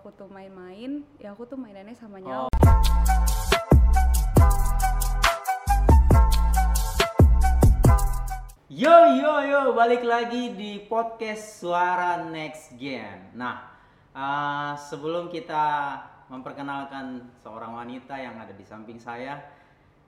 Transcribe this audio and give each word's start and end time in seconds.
aku 0.00 0.16
tuh 0.16 0.32
main-main 0.32 1.04
ya 1.20 1.36
aku 1.36 1.44
tuh 1.44 1.60
mainannya 1.60 1.92
sama 1.92 2.24
nyawa 2.24 2.48
Oh. 2.48 2.48
Yo 8.72 8.96
yo 9.20 9.44
yo, 9.44 9.76
balik 9.76 10.00
lagi 10.00 10.56
di 10.56 10.88
podcast 10.88 11.60
Suara 11.60 12.24
Next 12.32 12.80
Gen. 12.80 13.36
Nah, 13.36 13.60
uh, 14.16 14.72
sebelum 14.72 15.28
kita 15.28 16.00
memperkenalkan 16.32 17.36
seorang 17.44 17.76
wanita 17.76 18.16
yang 18.16 18.40
ada 18.40 18.56
di 18.56 18.64
samping 18.64 18.96
saya, 18.96 19.36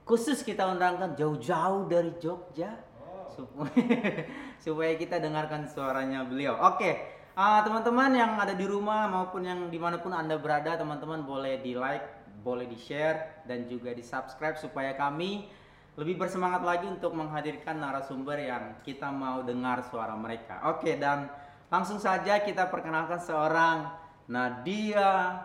khusus 0.09 0.40
kita 0.40 0.72
undangkan 0.72 1.12
jauh-jauh 1.20 1.84
dari 1.84 2.16
Jogja 2.16 2.80
supaya, 3.29 3.77
supaya 4.64 4.93
kita 4.96 5.20
dengarkan 5.20 5.68
suaranya 5.68 6.24
beliau. 6.24 6.56
Oke, 6.72 7.11
uh, 7.36 7.60
teman-teman 7.64 8.12
yang 8.12 8.36
ada 8.36 8.52
di 8.52 8.66
rumah 8.68 9.08
maupun 9.08 9.44
yang 9.44 9.60
di 9.68 9.78
mana 9.80 10.00
pun 10.00 10.12
anda 10.12 10.36
berada, 10.36 10.76
teman-teman 10.76 11.24
boleh 11.24 11.60
di 11.60 11.76
like, 11.76 12.04
boleh 12.43 12.66
di 12.66 12.76
share 12.76 13.44
dan 13.46 13.68
juga 13.70 13.94
di 13.94 14.02
subscribe 14.02 14.58
supaya 14.58 14.96
kami 14.98 15.46
lebih 15.93 16.16
bersemangat 16.16 16.64
lagi 16.64 16.88
untuk 16.88 17.12
menghadirkan 17.12 17.76
narasumber 17.76 18.40
yang 18.40 18.64
kita 18.80 19.12
mau 19.12 19.44
dengar 19.44 19.84
suara 19.93 20.16
mereka. 20.16 20.64
Oke, 20.72 20.96
dan 20.96 21.29
langsung 21.68 22.00
saja 22.00 22.40
kita 22.40 22.72
perkenalkan 22.72 23.21
seorang 23.21 23.93
Nadia. 24.29 25.44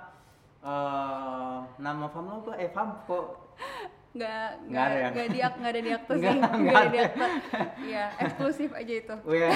eh 0.64 1.58
nama 1.78 2.06
fam 2.12 2.26
lo 2.28 2.48
apa? 2.48 2.52
Eh 2.60 2.72
fam 2.72 3.04
kok? 3.04 3.28
Nggak 4.18 4.48
Nggak 4.68 4.84
ada 4.84 4.96
ya? 4.96 5.10
nggak 5.10 5.28
diak 5.30 5.54
nggak 5.56 5.72
ada 5.72 5.82
di 5.82 5.92
akte 5.92 6.14
sih 6.14 6.28
Nggak- 6.28 6.52
ada 6.76 6.88
di 6.88 6.98
ada. 6.98 7.06
akte 7.08 7.28
ya 7.86 8.06
eksklusif 8.18 8.70
aja 8.72 8.94
itu 8.96 9.16
Oh, 9.22 9.32
iya. 9.32 9.50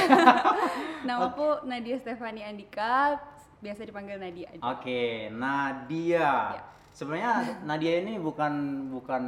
nama 1.07 1.21
aku 1.27 1.47
Nadia 1.63 1.97
Stefani 1.97 2.41
Andika 2.41 3.17
biasa 3.57 3.81
dipanggil 3.83 4.17
Nadia 4.17 4.47
aja 4.49 4.61
Oke, 4.67 5.29
Nadia. 5.29 6.29
Ya. 6.51 6.61
Sebenarnya 6.91 7.33
Nadia 7.61 7.93
ini 7.99 8.17
bukan 8.17 8.53
bukan 8.89 9.23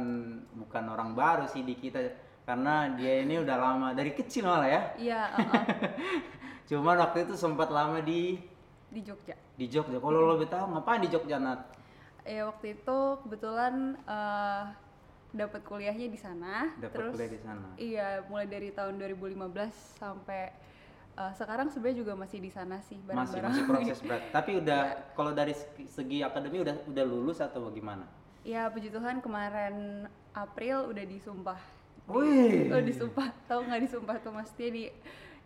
bukan 0.54 0.84
orang 0.86 1.12
baru 1.12 1.46
sih 1.46 1.62
di 1.62 1.74
kita 1.74 1.96
karena 2.42 2.92
dia 2.92 3.20
ini 3.20 3.38
udah 3.38 3.56
lama 3.56 3.88
dari 3.90 4.12
kecil 4.12 4.44
malah 4.44 4.68
ya. 4.68 4.82
iya 4.96 5.32
uh-uh, 5.34 5.64
Cuman 6.64 6.96
waktu 6.98 7.24
itu 7.24 7.34
sempat 7.34 7.68
lama 7.68 7.98
di 7.98 8.36
di 8.86 9.00
Jogja 9.00 9.32
di 9.52 9.66
Jogja. 9.66 9.96
Kalau 9.96 10.18
lo 10.18 10.34
lebih 10.34 10.46
tahu 10.46 10.66
ngapain 10.68 10.98
di 10.98 11.08
Jogja 11.08 11.36
Nat? 11.36 11.60
ya 12.22 12.44
waktu 12.46 12.72
itu 12.74 12.98
kebetulan 13.20 13.74
eh, 14.02 14.62
dapat 15.34 15.60
kuliahnya 15.60 16.06
di 16.06 16.16
sana 16.16 16.70
Dapat 16.78 16.94
terus 16.94 17.12
kuliah 17.12 17.28
di 17.28 17.40
sana. 17.40 17.66
iya 17.74 18.08
mulai 18.24 18.46
dari 18.46 18.70
tahun 18.70 18.94
2015 18.96 19.34
sampai 19.98 20.54
eh, 21.12 21.32
sekarang 21.34 21.68
sebenarnya 21.68 21.98
juga 22.00 22.12
masih 22.14 22.38
di 22.38 22.48
sana 22.48 22.78
sih 22.80 23.02
Masih 23.02 23.42
bareng-bareng 23.42 23.50
masih 23.50 23.64
proses 23.70 23.98
berat. 24.00 24.22
Tapi 24.30 24.50
udah 24.56 24.80
kalau 25.12 25.30
dari 25.30 25.54
segi- 25.84 26.22
akademi 26.22 26.58
udah 26.60 26.78
udah 26.84 27.04
lulus 27.04 27.38
atau 27.38 27.66
bagaimana? 27.66 28.06
ya 28.40 28.68
puji 28.68 28.88
Tuhan 28.88 29.18
kemarin 29.18 30.04
April 30.32 30.86
udah 30.86 31.04
disumpah 31.04 31.60
Wih. 32.04 32.68
Oh 32.68 32.78
disumpah, 32.78 33.32
tahu 33.44 33.64
nggak 33.64 33.80
disumpah 33.80 34.16
tuh 34.20 34.28
maksudnya 34.30 34.68
di 34.70 34.84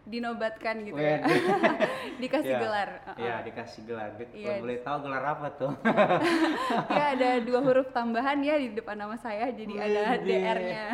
dinobatkan 0.09 0.89
gitu 0.89 0.97
ya, 0.97 1.21
dikasih 2.23 2.49
Iya. 2.49 2.61
gelar. 2.65 2.91
Iya, 3.21 3.35
dikasih 3.45 3.81
gelar. 3.85 4.11
Iya. 4.33 4.55
boleh 4.59 4.79
tahu 4.81 4.97
gelar 5.05 5.25
apa 5.37 5.49
tuh? 5.55 5.73
ya 6.99 7.05
ada 7.13 7.31
dua 7.45 7.61
huruf 7.61 7.93
tambahan 7.93 8.41
ya 8.41 8.57
di 8.57 8.73
depan 8.73 8.97
nama 8.97 9.21
saya, 9.21 9.53
jadi 9.53 9.75
ada. 9.77 10.17
DR-nya. 10.25 10.85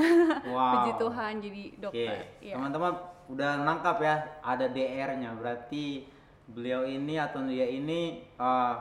Wow. 0.50 0.70
Puji 0.74 0.92
Tuhan 0.98 1.32
jadi 1.38 1.62
dokter. 1.78 2.16
Iya. 2.42 2.54
teman-teman 2.58 2.92
udah 3.30 3.50
nangkap 3.62 3.96
ya, 4.02 4.14
ada 4.42 4.66
DR-nya. 4.66 5.30
Berarti 5.38 6.10
beliau 6.44 6.82
ini 6.84 7.14
atau 7.16 7.40
dia 7.46 7.64
ini 7.64 8.20
uh, 8.36 8.76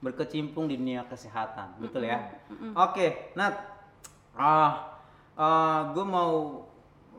berkecimpung 0.00 0.64
di 0.66 0.76
dunia 0.76 1.04
kesehatan, 1.04 1.76
betul 1.78 2.04
ya? 2.04 2.24
Oke, 2.74 3.32
Nat, 3.36 3.56
ah, 4.36 4.92
gue 5.92 6.04
mau, 6.04 6.63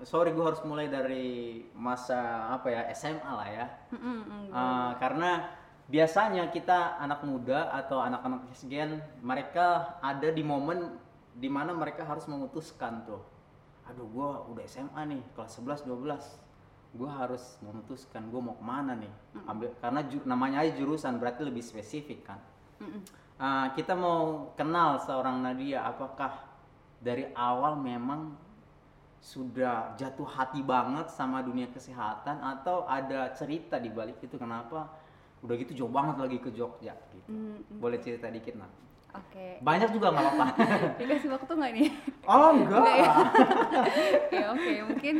sorry 0.03 0.35
gue 0.35 0.43
harus 0.43 0.59
mulai 0.67 0.91
dari 0.91 1.61
masa 1.71 2.49
apa 2.51 2.67
ya 2.67 2.81
SMA 2.91 3.31
lah 3.31 3.47
ya, 3.47 3.65
Mm-mm, 3.95 4.19
mm. 4.25 4.49
Ah, 4.51 4.91
karena 4.99 5.47
biasanya 5.85 6.49
kita 6.49 6.97
anak 6.97 7.21
muda 7.21 7.69
atau 7.71 8.01
anak-anak 8.01 8.49
SGN 8.51 9.21
mereka 9.21 9.95
ada 10.01 10.33
di 10.33 10.41
momen 10.41 10.97
di 11.35 11.45
mana 11.45 11.71
mereka 11.77 12.01
harus 12.03 12.25
memutuskan 12.25 13.05
tuh 13.05 13.21
aduh 13.85 14.07
gua 14.09 14.41
udah 14.49 14.65
SMA 14.65 14.97
nih 15.05 15.21
kelas 15.37 15.61
11 15.61 15.85
12 15.85 16.97
gua 16.97 17.09
harus 17.21 17.61
memutuskan 17.61 18.33
gua 18.33 18.41
mau 18.41 18.55
ke 18.57 18.65
mana 18.65 18.97
nih? 18.97 19.13
Ambil 19.45 19.69
karena 19.77 20.01
ju- 20.09 20.25
namanya 20.25 20.65
aja 20.65 20.73
jurusan 20.73 21.21
berarti 21.21 21.45
lebih 21.45 21.61
spesifik 21.61 22.25
kan. 22.25 22.39
Mm-mm. 22.81 23.05
Ah, 23.37 23.69
kita 23.77 23.93
mau 23.93 24.49
kenal 24.57 24.97
seorang 24.97 25.43
Nadia 25.43 25.85
apakah 25.85 26.33
dari 26.97 27.29
awal 27.37 27.77
memang 27.77 28.33
sudah 29.25 29.97
jatuh 29.97 30.29
hati 30.29 30.61
banget 30.61 31.09
sama 31.09 31.41
dunia 31.41 31.65
kesehatan 31.73 32.37
atau 32.45 32.85
ada 32.85 33.33
cerita 33.33 33.81
di 33.81 33.89
balik 33.89 34.21
itu 34.21 34.37
kenapa 34.37 34.85
udah 35.41 35.55
gitu 35.57 35.73
jauh 35.73 35.89
banget 35.89 36.21
lagi 36.21 36.37
ke 36.37 36.53
Jogja 36.53 36.93
gitu. 37.09 37.29
Mm, 37.33 37.81
Boleh 37.81 37.97
cerita 37.97 38.29
dikit 38.29 38.53
nah. 38.53 38.69
Oke, 39.15 39.63
Banyak 39.63 39.89
juga 39.95 40.11
nggak 40.13 40.25
apa-apa. 40.27 40.45
dikasih 41.01 41.29
waktu 41.33 41.51
nggak 41.57 41.71
nih? 41.73 41.89
oh 42.27 42.49
enggak. 42.53 42.85
Ya? 42.85 43.11
ya 44.43 44.45
oke, 44.53 44.73
mungkin 44.93 45.15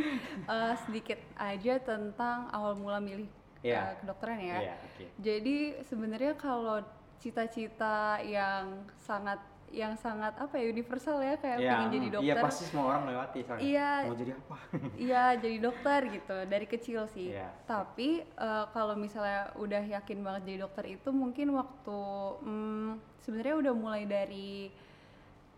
eh, 0.46 0.74
sedikit 0.86 1.18
aja 1.34 1.74
tentang 1.82 2.46
awal 2.54 2.78
mula 2.78 3.02
milih 3.02 3.26
Iya. 3.64 3.90
eh, 3.90 3.94
kedokteran 3.98 4.38
ya. 4.38 4.58
Iya, 4.62 4.74
oke. 4.78 5.04
Jadi 5.18 5.56
sebenarnya 5.82 6.32
kalau 6.38 6.78
cita-cita 7.18 8.20
yang 8.22 8.84
sangat 9.00 9.40
yang 9.74 9.98
sangat 9.98 10.32
apa 10.38 10.54
ya 10.56 10.70
universal 10.70 11.18
ya 11.18 11.34
kayak 11.36 11.58
Iya, 11.58 11.70
pengen 11.74 11.90
jadi 11.90 12.06
hmm. 12.06 12.14
dokter. 12.14 12.26
Iya 12.26 12.34
pasti 12.42 12.62
semua 12.70 12.84
orang 12.94 13.02
lewati 13.10 13.38
soalnya. 13.42 13.62
Iya. 13.66 13.90
Mau 14.06 14.16
jadi 14.16 14.32
apa? 14.32 14.56
Iya, 15.06 15.24
jadi 15.42 15.56
dokter 15.58 16.00
gitu 16.12 16.36
dari 16.46 16.66
kecil 16.66 17.00
sih. 17.10 17.28
Iya. 17.34 17.48
Tapi 17.66 18.08
eh, 18.22 18.64
kalau 18.70 18.94
misalnya 18.94 19.50
udah 19.58 19.82
yakin 19.82 20.18
banget 20.22 20.42
jadi 20.48 20.58
dokter 20.64 20.84
itu 20.86 21.08
mungkin 21.10 21.52
waktu 21.54 22.00
hmm, 22.46 22.90
sebenarnya 23.20 23.54
udah 23.58 23.74
mulai 23.74 24.02
dari 24.06 24.70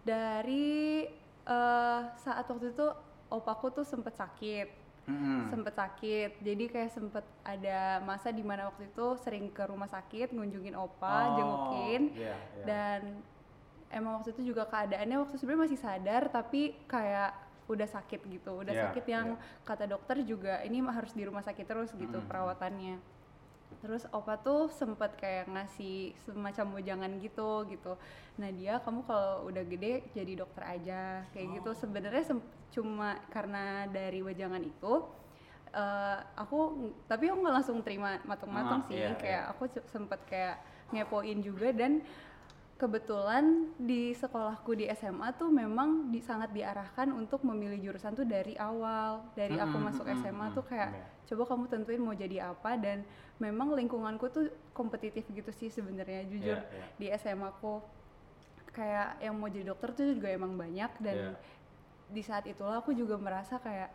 dari 0.03 1.05
eh, 1.45 2.01
saat 2.17 2.45
waktu 2.49 2.73
itu 2.73 2.87
opaku 3.29 3.69
tuh 3.71 3.85
sempet 3.85 4.17
sakit 4.17 4.69
Mm-mm. 5.09 5.49
sempet 5.49 5.73
sakit 5.73 6.31
jadi 6.45 6.65
kayak 6.69 6.93
sempet 6.93 7.25
ada 7.41 8.05
masa 8.05 8.29
di 8.29 8.45
mana 8.45 8.69
waktu 8.69 8.93
itu 8.93 9.17
sering 9.25 9.49
ke 9.49 9.65
rumah 9.65 9.89
sakit 9.89 10.37
ngunjungin 10.37 10.77
opa 10.77 11.09
Oh, 11.09 11.37
jengukin 11.37 12.03
iya, 12.13 12.37
iya. 12.37 12.65
dan 12.69 13.01
emang 13.91 14.21
waktu 14.21 14.32
itu 14.32 14.53
juga 14.53 14.65
keadaannya 14.65 15.16
waktu 15.19 15.34
sebenarnya 15.37 15.65
masih 15.66 15.78
sadar 15.78 16.22
tapi 16.28 16.76
kayak 16.84 17.32
udah 17.69 17.84
sakit 17.84 18.21
gitu 18.25 18.53
udah 18.59 18.72
Iya, 18.72 18.82
sakit 18.88 19.04
yang 19.04 19.26
iya. 19.34 19.60
kata 19.62 19.84
dokter 19.84 20.16
juga 20.22 20.60
ini 20.62 20.81
harus 20.81 21.12
di 21.12 21.22
rumah 21.22 21.41
sakit 21.41 21.65
terus 21.65 21.93
gitu 21.93 22.16
Mm. 22.16 22.25
perawatannya 22.25 22.97
terus 23.78 24.09
opa 24.10 24.34
tuh 24.34 24.72
sempet 24.72 25.12
kayak 25.15 25.44
ngasih 25.47 26.16
semacam 26.19 26.66
wejangan 26.75 27.12
gitu 27.21 27.69
gitu 27.69 28.00
nah 28.34 28.49
dia 28.49 28.81
kamu 28.81 29.04
kalau 29.04 29.44
udah 29.44 29.60
gede 29.62 30.09
jadi 30.10 30.32
dokter 30.34 30.65
aja 30.65 31.00
kayak 31.31 31.60
gitu 31.60 31.70
Oh. 31.70 31.76
sebenarnya 31.76 32.25
sem- 32.25 32.44
cuma 32.69 33.20
karena 33.28 33.84
dari 33.87 34.20
wejangan 34.20 34.60
itu 34.60 35.05
eh, 35.69 36.19
aku 36.34 36.59
tapi 37.05 37.28
aku 37.28 37.38
nggak 37.38 37.56
langsung 37.60 37.84
terima 37.84 38.16
matang-matang 38.25 38.81
Ah, 38.82 38.88
sih 38.88 38.97
iya, 38.97 39.12
kayak 39.12 39.43
iya. 39.44 39.53
aku 39.53 39.69
se- 39.69 39.84
sempet 39.87 40.20
kayak 40.25 40.56
ngepoin 40.88 41.38
juga 41.38 41.69
dan 41.70 42.00
kebetulan 42.78 43.75
di 43.75 44.15
sekolahku 44.15 44.71
di 44.78 44.87
SMA 44.94 45.34
tuh 45.34 45.50
memang 45.50 46.15
di, 46.15 46.22
sangat 46.22 46.55
diarahkan 46.55 47.11
untuk 47.11 47.43
memilih 47.43 47.91
jurusan 47.91 48.15
tuh 48.15 48.22
dari 48.22 48.55
awal 48.55 49.27
dari 49.34 49.59
aku 49.59 49.77
Mm, 49.77 49.84
masuk 49.91 50.06
mm, 50.06 50.15
SMA 50.22 50.47
mm, 50.47 50.55
tuh 50.55 50.65
kayak 50.65 50.88
iya. 50.94 51.06
coba 51.27 51.43
kamu 51.50 51.65
tentuin 51.67 51.99
mau 51.99 52.15
jadi 52.15 52.55
apa 52.55 52.78
dan 52.78 53.03
memang 53.43 53.75
lingkunganku 53.75 54.31
tuh 54.31 54.47
kompetitif 54.71 55.27
gitu 55.27 55.50
sih 55.50 55.69
sebenarnya 55.69 56.22
jujur 56.31 56.55
Iya, 56.55 56.71
iya. 56.71 56.87
di 56.94 57.06
SMA 57.19 57.50
aku 57.50 57.82
kayak 58.70 59.26
yang 59.26 59.35
mau 59.35 59.50
jadi 59.50 59.75
dokter 59.75 59.91
tuh 59.91 60.14
juga 60.14 60.31
emang 60.31 60.55
banyak 60.55 60.91
dan 61.03 61.17
Iya. 61.19 61.35
di 62.08 62.23
saat 62.23 62.47
itulah 62.47 62.79
aku 62.79 62.94
juga 62.94 63.19
merasa 63.19 63.58
kayak 63.58 63.91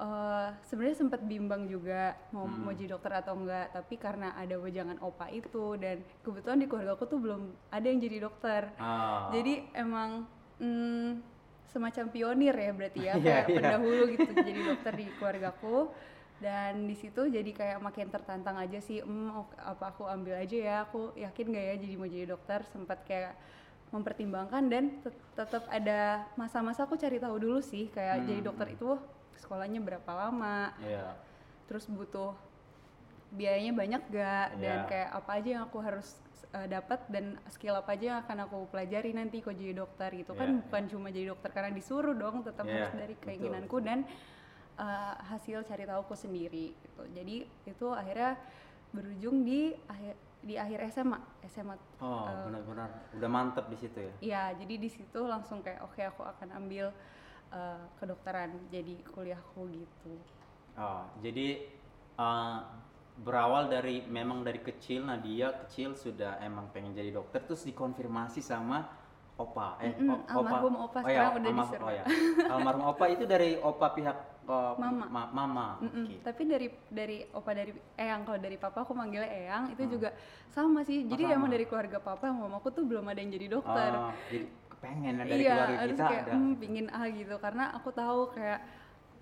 eh, 0.00 0.48
sebenarnya 0.64 0.96
sempat 0.98 1.20
bimbang 1.22 1.68
juga 1.68 2.16
mau 2.32 2.48
Hmm. 2.48 2.64
mau 2.64 2.72
jadi 2.72 2.90
dokter 2.90 3.12
atau 3.14 3.36
enggak 3.36 3.66
tapi 3.70 3.94
karena 3.96 4.32
ada 4.34 4.56
wejangan 4.56 4.96
opa 5.00 5.28
itu 5.30 5.76
dan 5.76 5.96
kebetulan 6.24 6.58
di 6.58 6.66
keluarga 6.66 6.96
aku 6.96 7.04
tuh 7.06 7.20
belum 7.20 7.42
ada 7.68 7.84
yang 7.84 8.00
jadi 8.00 8.16
dokter 8.20 8.62
Ah. 8.76 9.28
jadi 9.28 9.68
emang 9.76 10.24
mm, 10.58 11.10
semacam 11.68 12.04
pionir 12.08 12.54
ya 12.56 12.70
berarti 12.72 13.00
ya 13.00 13.14
Iya, 13.20 13.22
kayak 13.22 13.44
iya. 13.46 13.56
pendahulu 13.60 14.02
gitu 14.08 14.30
jadi 14.34 14.60
dokter 14.66 14.92
di 14.96 15.06
keluargaku 15.14 15.78
dan 16.40 16.88
di 16.88 16.96
situ 16.96 17.28
jadi 17.28 17.50
kayak 17.52 17.78
makin 17.78 18.08
tertantang 18.08 18.56
aja 18.56 18.80
sih 18.80 19.04
hmm, 19.04 19.28
ok- 19.36 19.60
apa 19.60 19.84
aku 19.92 20.08
ambil 20.08 20.40
aja 20.40 20.56
ya 20.56 20.76
aku 20.82 21.12
yakin 21.14 21.52
gak 21.52 21.64
ya 21.68 21.74
jadi 21.76 21.94
mau 21.94 22.08
jadi 22.08 22.26
dokter 22.26 22.64
sempat 22.72 23.04
kayak 23.04 23.36
mempertimbangkan 23.90 24.64
dan 24.70 24.84
tet- 25.02 25.20
tetap 25.36 25.66
ada 25.68 26.24
masa-masa 26.34 26.86
aku 26.86 26.94
cari 26.96 27.18
tahu 27.18 27.36
dulu 27.36 27.60
sih 27.60 27.90
kayak 27.90 28.22
Hmm, 28.22 28.26
jadi 28.26 28.40
dokter 28.40 28.68
itu 28.72 28.96
sekolahnya 29.40 29.80
berapa 29.80 30.10
lama. 30.12 30.70
Iya. 30.78 31.16
terus 31.64 31.86
butuh 31.86 32.34
biayanya 33.30 33.70
banyak 33.70 34.02
gak? 34.10 34.48
Dan 34.58 34.78
Iya. 34.82 34.90
kayak 34.90 35.10
apa 35.14 35.30
aja 35.38 35.48
yang 35.54 35.62
aku 35.64 35.78
harus 35.78 36.18
uh, 36.50 36.66
dapat 36.66 36.98
dan 37.06 37.38
skill 37.46 37.78
apa 37.78 37.94
aja 37.94 38.04
yang 38.10 38.18
akan 38.26 38.38
aku 38.42 38.58
pelajari 38.68 39.14
nanti 39.14 39.38
kok 39.38 39.54
jadi 39.54 39.78
dokter 39.78 40.10
gitu. 40.18 40.34
Kan 40.34 40.50
Iya, 40.50 40.60
bukan 40.66 40.82
cuma 40.90 41.08
jadi 41.14 41.26
dokter 41.30 41.50
karena 41.54 41.70
disuruh 41.70 42.10
dong 42.10 42.42
tetap 42.42 42.66
Iya, 42.66 42.90
harus 42.90 42.94
dari 42.98 43.14
betul, 43.14 43.26
keinginanku 43.30 43.76
dan 43.78 43.98
uh, 44.76 45.14
hasil 45.30 45.62
cari 45.62 45.86
tahuku 45.86 46.14
sendiri 46.18 46.74
gitu. 46.74 47.02
Jadi 47.14 47.36
itu 47.46 47.86
akhirnya 47.94 48.34
berujung 48.90 49.46
di 49.46 49.70
akhir 49.86 50.14
di 50.40 50.54
akhir 50.58 50.90
SMA 50.90 51.20
SMA 51.46 51.78
Oh, 52.02 52.26
uh, 52.26 52.50
benar-benar. 52.50 52.90
Udah 53.14 53.30
mantep 53.30 53.70
di 53.70 53.78
situ 53.78 53.98
ya. 54.02 54.12
Iya, 54.18 54.42
jadi 54.58 54.74
di 54.74 54.90
situ 54.90 55.20
langsung 55.22 55.62
kayak 55.62 55.86
oke 55.86 56.02
aku 56.02 56.26
akan 56.26 56.50
ambil 56.58 56.90
uh, 57.50 57.82
kedokteran 57.96 58.50
jadi 58.68 58.94
kuliahku 59.06 59.62
gitu. 59.68 60.12
Oh, 60.74 61.04
jadi 61.18 61.66
uh, 62.16 62.58
berawal 63.16 63.68
dari 63.68 64.00
memang 64.02 64.40
dari 64.40 64.58
kecil 64.58 65.04
Nadia 65.04 65.52
kecil 65.60 65.92
sudah 65.92 66.40
emang 66.40 66.70
pengen 66.70 66.90
jadi 66.90 67.12
dokter 67.12 67.42
terus 67.42 67.62
dikonfirmasi 67.62 68.40
sama 68.40 68.88
opa 69.36 69.76
eh 69.78 69.92
Mm-mm, 69.94 70.08
o- 70.10 70.24
almarhum 70.30 70.74
opa 70.78 71.00
oh 71.00 71.08
ya, 71.08 71.28
udah 71.30 71.40
almar- 71.42 71.64
disuruh. 71.66 71.86
oh 71.86 71.92
ya. 71.92 72.04
almarhum 72.46 72.84
opa 72.86 73.04
itu 73.08 73.24
dari 73.24 73.56
opa 73.58 73.86
pihak 73.90 74.16
uh, 74.46 74.72
Mama. 74.74 75.04
ma- 75.06 75.30
mama 75.30 75.66
Mm-mm, 75.80 76.04
Oke. 76.06 76.16
Tapi 76.22 76.42
dari 76.44 76.66
dari 76.88 77.18
opa 77.26 77.50
dari 77.50 77.72
eyang 77.94 78.22
kalau 78.22 78.36
dari 78.38 78.56
papa 78.56 78.78
aku 78.80 78.92
manggilnya 78.92 79.28
eyang 79.28 79.64
itu 79.70 79.80
Hmm. 79.80 79.92
juga 79.92 80.08
sama 80.48 80.80
sih. 80.82 81.04
Jadi 81.04 81.24
sama. 81.24 81.34
emang 81.34 81.50
dari 81.50 81.64
keluarga 81.64 81.98
papa 81.98 82.24
sama 82.26 82.46
mamaku 82.46 82.68
tuh 82.70 82.84
belum 82.84 83.04
ada 83.06 83.16
yang 83.16 83.32
jadi 83.32 83.46
dokter. 83.50 83.90
Oh, 83.90 84.12
jadi 84.26 84.44
pengen 84.80 85.14
dari 85.14 85.44
iya, 85.44 85.52
keluarga 85.54 85.76
kita 85.86 86.04
kayak 86.04 86.22
ada 86.24 86.32
"Hmm, 86.32 86.52
pingin 86.56 86.86
ah 86.88 87.06
gitu 87.06 87.34
karena 87.36 87.64
aku 87.70 87.88
tahu 87.92 88.32
kayak 88.32 88.60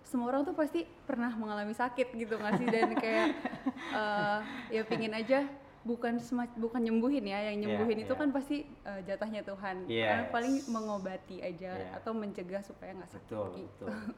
semua 0.01 0.31
orang 0.31 0.43
tuh 0.43 0.55
pasti 0.55 0.87
pernah 1.05 1.29
mengalami 1.31 1.75
sakit 1.75 2.15
gitu 2.15 2.39
nggak 2.39 2.55
sih 2.57 2.67
dan 2.67 2.91
kayak 2.95 3.27
eh, 4.01 4.39
ya 4.73 4.83
pingin 4.87 5.13
aja 5.13 5.45
bukan 5.83 6.17
sema- 6.19 6.53
bukan 6.55 6.81
nyembuhin 6.81 7.25
ya 7.25 7.49
yang 7.49 7.59
Iya, 7.59 7.63
nyembuhin 7.65 7.99
itu 8.03 8.13
iya. 8.13 8.21
kan 8.21 8.29
pasti 8.31 8.57
eh, 8.65 9.01
jatahnya 9.05 9.43
Tuhan 9.43 9.77
Yes. 9.85 10.07
karena 10.07 10.25
paling 10.31 10.55
mengobati 10.69 11.37
aja 11.41 11.71
Iya. 11.75 11.91
atau 11.97 12.13
mencegah 12.13 12.63
supaya 12.63 12.95
nggak 12.95 13.11
sakit 13.11 13.27
betul 13.27 13.47
gitu. 13.57 13.85
betul 13.87 14.15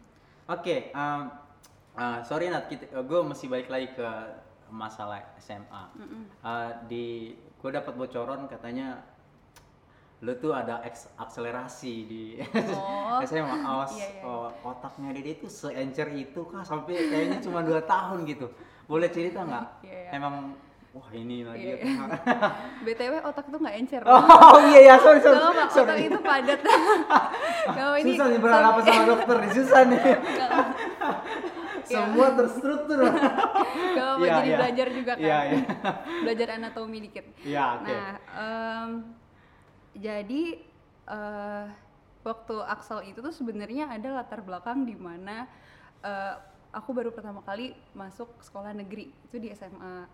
oke 0.47 0.77
um, 0.93 1.21
uh, 1.95 2.19
sorry 2.23 2.49
Nat 2.49 2.69
gue 2.71 3.21
masih 3.23 3.47
balik 3.49 3.69
lagi 3.69 3.89
ke 3.91 4.09
masalah 4.71 5.25
SMA 5.37 5.85
Mm-mm. 5.97 6.23
Uh, 6.39 6.71
di 6.87 7.35
gue 7.35 7.71
dapat 7.71 7.93
bocoran 7.93 8.47
katanya 8.47 9.03
lu 10.21 10.37
tuh 10.37 10.53
ada 10.53 10.85
akselerasi 11.17 11.95
di 12.05 12.23
Oh, 12.77 13.21
SMA 13.29 13.57
awas 13.59 13.97
iya, 13.97 14.09
iya. 14.11 14.23
oh, 14.23 14.53
otaknya 14.63 15.17
Dede 15.17 15.33
itu 15.35 15.49
seencer 15.49 16.13
itu 16.13 16.45
kah 16.45 16.61
sampai 16.61 17.09
kayaknya 17.09 17.41
cuma 17.41 17.65
dua 17.65 17.81
tahun 17.93 18.29
gitu 18.29 18.53
boleh 18.85 19.09
cerita 19.09 19.41
nggak 19.41 19.67
Iya, 19.89 19.97
iya. 19.97 20.11
emang 20.13 20.53
wah 20.91 21.09
ini 21.15 21.41
lagi 21.41 21.73
Iya, 21.73 21.75
iya. 21.81 22.05
btw 22.83 23.15
otak 23.23 23.49
tuh 23.49 23.59
nggak 23.59 23.77
encer 23.79 24.03
oh 24.05 24.59
iya 24.69 24.93
ya 24.93 24.95
sorry 24.99 25.21
sorry, 25.21 25.39
Gak 25.39 25.47
apa, 25.47 25.63
otak 25.63 25.71
sorry. 25.73 26.03
itu 26.05 26.19
padat 26.21 26.61
Gak 27.71 27.89
ini 27.97 28.11
susah 28.13 28.27
nih 28.29 28.41
berhadapan 28.43 28.83
sama 28.85 29.03
dokter 29.07 29.37
nih 29.41 29.51
susah 29.57 29.81
nih 29.87 30.01
Iya. 31.91 32.07
semua 32.07 32.29
terstruktur 32.37 32.99
Gak 33.03 33.19
apa, 34.07 34.21
Iya, 34.21 34.31
jadi 34.37 34.47
iya. 34.47 34.59
belajar 34.61 34.87
juga 34.93 35.13
kan 35.17 35.25
Iya, 35.25 35.39
iya. 35.49 35.59
belajar 36.23 36.49
anatomi 36.55 36.99
dikit 37.03 37.25
Iya, 37.41 37.65
oke 37.75 37.89
Nah, 37.89 38.15
em, 38.37 38.91
jadi 39.93 40.43
eh, 41.07 41.67
waktu 42.21 42.55
Axel 42.63 43.01
itu 43.07 43.19
tuh 43.19 43.33
sebenarnya 43.33 43.89
ada 43.89 44.09
latar 44.13 44.41
belakang 44.41 44.85
di 44.85 44.95
mana 44.95 45.49
eh, 46.01 46.35
aku 46.71 46.91
baru 46.93 47.11
pertama 47.11 47.41
kali 47.41 47.73
masuk 47.93 48.39
sekolah 48.41 48.71
negeri 48.71 49.11
itu 49.25 49.37
di 49.37 49.51
SMA. 49.51 50.07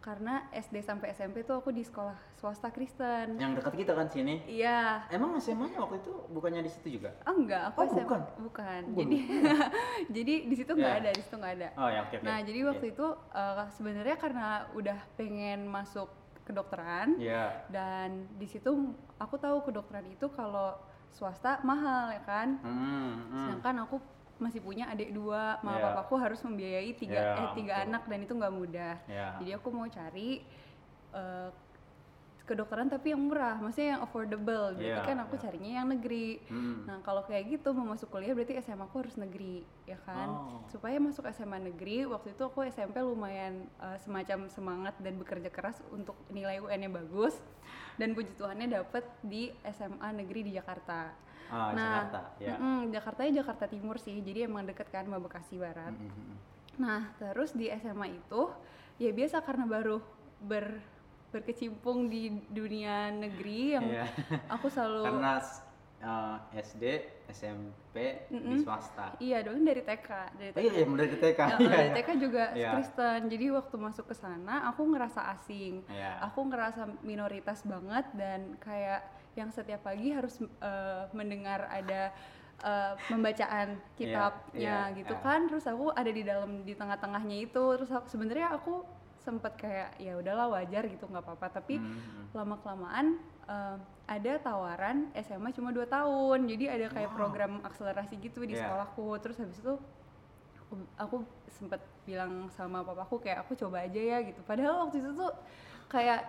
Karena 0.00 0.48
SD 0.48 0.80
sampai 0.80 1.12
SMP 1.12 1.44
tuh 1.44 1.60
aku 1.60 1.68
di 1.68 1.84
sekolah 1.84 2.16
swasta 2.32 2.72
Kristen. 2.72 3.36
yang 3.36 3.52
dekat 3.52 3.76
kita 3.76 3.92
kan 3.92 4.08
sini 4.08 4.40
Iya. 4.48 5.04
emang 5.12 5.36
SMA-nya 5.36 5.76
waktu 5.76 6.00
itu 6.00 6.24
bukannya 6.32 6.64
di 6.64 6.72
situ 6.72 6.96
juga 6.96 7.12
Oh 7.28 7.36
enggak, 7.36 7.68
aku 7.68 7.78
Oh, 7.78 7.84
SM 7.84 8.08
bukan? 8.08 8.20
bukan. 8.40 8.80
Jadi 8.96 9.16
jadi 10.16 10.34
di 10.48 10.54
situ 10.56 10.72
nggak 10.72 10.88
Iya. 10.88 11.00
ada, 11.04 11.10
di 11.12 11.20
situ 11.20 11.36
nggak 11.36 11.52
ada. 11.52 11.68
oh 11.76 11.88
ya 11.92 12.00
oke 12.00 12.14
oke 12.16 12.24
Nah, 12.24 12.38
jadi 12.40 12.58
waktu 12.64 12.86
itu 12.88 13.06
eh, 13.12 13.66
sebenarnya 13.70 14.16
karena 14.16 14.46
udah 14.72 14.98
pengen 15.20 15.68
masuk 15.68 16.08
kedokteran, 16.42 17.14
ya 17.16 17.62
dan 17.68 18.26
di 18.34 18.44
situ 18.44 18.70
aku 19.16 19.36
tahu 19.36 19.62
kedokteran 19.62 20.06
itu 20.06 20.26
kalau 20.28 20.74
swasta 21.08 21.58
mahal 21.62 22.10
ya 22.10 22.22
kan 22.22 22.58
Hmm, 22.58 23.12
hmm. 23.26 23.38
sedangkan 23.46 23.76
aku 23.84 23.96
masih 24.36 24.58
punya 24.58 24.88
adik 24.88 25.10
dua 25.10 25.60
mama 25.60 25.76
Iya. 25.76 25.84
papaku 25.92 26.14
harus 26.16 26.40
membiayai 26.40 26.92
tiga 26.94 27.20
Iya, 27.20 27.36
eh 27.36 27.48
tiga 27.52 27.74
betul. 27.76 27.86
anak 27.86 28.02
dan 28.06 28.18
itu 28.20 28.32
nggak 28.32 28.54
mudah 28.54 28.94
Ya. 29.04 29.26
jadi 29.36 29.50
aku 29.56 29.68
mau 29.68 29.86
cari 29.86 30.40
eh, 31.12 31.48
kedokteran 32.48 32.90
tapi 32.90 33.14
yang 33.14 33.22
murah 33.22 33.60
maksudnya 33.62 33.96
yang 33.98 34.02
affordable 34.02 34.74
berarti 34.74 34.90
Iya, 34.90 35.06
kan 35.06 35.18
aku 35.22 35.34
iya. 35.38 35.42
carinya 35.46 35.70
yang 35.82 35.88
negeri 35.88 36.26
Hmm. 36.50 36.82
Nah 36.86 36.98
kalau 37.06 37.22
kayak 37.26 37.46
gitu 37.58 37.70
mau 37.70 37.86
masuk 37.94 38.10
kuliah 38.10 38.34
berarti 38.34 38.58
SMA 38.58 38.84
aku 38.86 39.06
harus 39.06 39.14
negeri 39.14 39.62
ya 39.86 39.98
kan. 40.02 40.28
Oh. 40.28 40.62
Supaya 40.66 40.98
masuk 40.98 41.26
SMA 41.30 41.58
negeri 41.62 42.06
waktu 42.06 42.34
itu 42.34 42.42
aku 42.42 42.66
SMP 42.66 42.98
lumayan 43.02 43.66
uh, 43.78 43.94
semacam 44.02 44.50
semangat 44.50 44.94
dan 44.98 45.14
bekerja 45.18 45.50
keras 45.50 45.78
untuk 45.94 46.18
nilai 46.30 46.58
UN-nya 46.58 46.90
bagus 46.90 47.38
dan 48.00 48.16
puji 48.16 48.34
Tuhannya 48.34 48.66
dapet 48.70 49.04
di 49.22 49.52
SMA 49.70 50.08
negeri 50.16 50.50
di 50.50 50.52
Jakarta. 50.56 51.12
Ah, 51.50 51.74
nah, 51.74 52.06
Jakarta, 52.06 52.20
ya. 52.38 52.54
mm-mm, 52.54 52.94
Jakartanya 52.94 53.32
Jakarta 53.42 53.66
Timur 53.66 53.98
sih, 53.98 54.22
jadi 54.22 54.46
emang 54.46 54.70
deket 54.70 54.86
kan 54.86 55.02
sama 55.02 55.18
Bekasi 55.18 55.58
Barat. 55.58 55.90
Mm, 55.90 56.06
mm, 56.06 56.14
mm. 56.14 56.36
Nah, 56.78 57.10
terus 57.18 57.50
di 57.58 57.66
SMA 57.74 58.14
itu 58.14 58.42
ya 59.02 59.10
biasa 59.10 59.42
karena 59.42 59.66
baru 59.66 59.98
ber 60.38 60.78
berkecimpung 61.30 62.10
di 62.10 62.22
dunia 62.46 63.08
negeri 63.08 63.78
yang 63.78 63.86
Iya. 63.86 64.04
aku 64.54 64.66
selalu 64.66 65.02
Karena 65.06 65.32
s- 65.38 65.62
eh, 66.00 66.36
SD, 66.58 66.84
SMP 67.30 67.96
di 68.26 68.34
Mm-mm. 68.34 68.58
swasta. 68.60 69.14
Iya 69.16 69.46
dong 69.46 69.62
dari 69.62 69.80
TK, 69.80 70.08
dari 70.34 70.50
TK. 70.50 70.58
Oh 70.58 70.62
iya, 70.64 70.72
iya 70.74 70.86
dari 70.90 71.16
TK. 71.16 71.40
Ya, 71.40 71.46
Iya, 71.54 71.68
dari 71.70 71.86
iya. 71.86 71.94
TK 71.94 72.08
juga 72.18 72.44
Iya. 72.52 72.70
Kristen. 72.74 73.20
Jadi 73.28 73.46
waktu 73.50 73.76
masuk 73.78 74.04
ke 74.08 74.14
sana 74.14 74.54
aku 74.66 74.82
ngerasa 74.90 75.20
asing. 75.34 75.86
Iya. 75.86 76.18
Aku 76.26 76.40
ngerasa 76.44 76.82
minoritas 77.00 77.62
banget 77.62 78.04
dan 78.12 78.58
kayak 78.58 79.06
yang 79.38 79.54
setiap 79.54 79.86
pagi 79.86 80.10
harus 80.10 80.42
eh, 80.42 81.04
mendengar 81.12 81.70
ada 81.70 82.10
eh, 82.60 82.92
pembacaan 83.06 83.78
kitabnya 83.94 84.90
iya, 84.90 84.96
gitu 84.98 85.14
iya. 85.14 85.22
kan. 85.22 85.46
Terus 85.46 85.64
aku 85.64 85.92
ada 85.92 86.10
di 86.10 86.22
dalam 86.26 86.66
di 86.66 86.74
tengah-tengahnya 86.74 87.36
itu. 87.44 87.64
Terus 87.78 87.90
sebenarnya 88.08 88.50
aku 88.50 88.82
sempet 89.30 89.54
kayak 89.56 89.94
ya 89.96 90.12
udahlah 90.14 90.50
wajar 90.50 90.82
gitu 90.84 91.06
nggak 91.06 91.22
apa-apa. 91.22 91.46
Tapi 91.54 91.74
Hmm, 91.76 91.86
hmm. 91.86 92.24
lama 92.32 92.56
kelamaan 92.58 93.06
ada 94.06 94.32
tawaran 94.38 95.10
SMA 95.16 95.50
cuma 95.50 95.70
dua 95.70 95.82
tahun 95.84 96.46
jadi 96.46 96.64
ada 96.70 96.86
kayak 96.88 97.10
Wow. 97.10 97.16
program 97.16 97.52
akselerasi 97.60 98.14
gitu 98.16 98.42
di 98.42 98.54
Iya. 98.54 98.62
sekolahku 98.64 99.06
terus 99.18 99.38
habis 99.38 99.58
itu 99.58 99.74
aku, 100.56 100.72
aku 100.96 101.16
sempet 101.48 101.78
bilang 102.00 102.46
sama 102.48 102.78
papaku 102.80 103.18
kayak 103.18 103.42
aku 103.42 103.54
coba 103.56 103.82
aja 103.82 103.98
ya 103.98 104.18
gitu 104.22 104.38
padahal 104.44 104.86
waktu 104.86 104.98
itu 104.98 105.10
tuh 105.12 105.34
kayak 105.86 106.22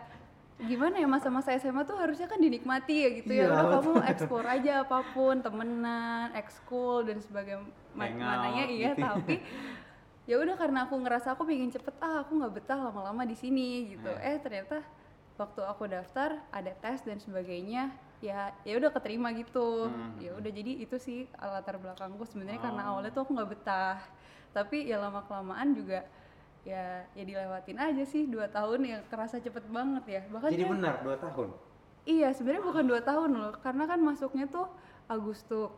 gimana 0.59 0.97
ya 0.97 1.05
masa-masa 1.05 1.53
SMA 1.55 1.81
tuh 1.83 1.93
harusnya 1.95 2.25
kan 2.25 2.37
dinikmati 2.37 2.95
ya 2.99 3.09
gitu 3.15 3.31
Iya, 3.31 3.45
ya 3.45 3.49
udah 3.51 3.65
kamu 3.71 3.91
eksplor 4.07 4.45
aja 4.47 4.71
apa 4.81 4.99
pun 5.07 5.35
temenan 5.37 6.33
ekskul 6.33 7.05
dan 7.05 7.17
sebagaimananya 7.17 8.65
Hangout 8.65 8.69
iya 8.71 8.89
gitu. 8.91 9.01
tapi 9.03 9.35
ya 10.23 10.37
udah 10.37 10.55
karena 10.55 10.85
aku 10.85 10.95
ngerasa 10.97 11.33
aku 11.33 11.43
pengen 11.43 11.69
cepet 11.69 11.95
ah 11.99 12.21
aku 12.21 12.37
nggak 12.37 12.53
betah 12.53 12.79
lama-lama 12.79 13.23
di 13.23 13.33
sini 13.33 13.91
gitu 13.91 14.07
Iya. 14.07 14.21
eh 14.21 14.37
ternyata 14.37 14.77
waktu 15.35 15.61
aku 15.61 15.83
daftar 15.87 16.37
ada 16.49 16.71
tes 16.75 17.01
dan 17.01 17.17
sebagainya 17.17 17.89
ya 18.19 18.53
ya 18.61 18.73
udah 18.77 18.91
keterima 18.91 19.33
gitu 19.33 19.89
Hmm. 19.89 20.13
ya 20.17 20.31
udah 20.31 20.51
jadi 20.51 20.71
itu 20.79 20.95
sih 20.95 21.19
latar 21.33 21.75
belakangku 21.75 22.21
sebenarnya 22.23 22.61
karena 22.61 22.81
Oh. 22.83 22.89
awalnya 22.95 23.11
tuh 23.11 23.25
aku 23.25 23.33
nggak 23.33 23.49
betah 23.49 23.97
tapi 24.51 24.85
ya 24.85 25.01
lama 25.01 25.25
kelamaan 25.25 25.73
juga 25.73 26.05
ya 26.61 27.01
ya 27.11 27.23
dilewatin 27.25 27.81
aja 27.81 28.03
sih 28.05 28.29
dua 28.29 28.45
tahun 28.45 28.85
ya 28.85 28.97
kerasa 29.09 29.41
cepet 29.41 29.65
banget 29.67 30.05
ya 30.05 30.21
bahkan 30.29 30.53
Jadi 30.53 30.61
kayak- 30.61 30.73
benar 30.77 30.95
dua 31.01 31.17
tahun. 31.17 31.49
Iya, 32.01 32.33
sebenarnya 32.33 32.65
bukan 32.65 32.85
dua 32.87 33.01
tahun 33.01 33.29
loh, 33.31 33.53
karena 33.61 33.85
kan 33.85 34.01
masuknya 34.01 34.49
tuh 34.49 34.65
Agustus, 35.05 35.69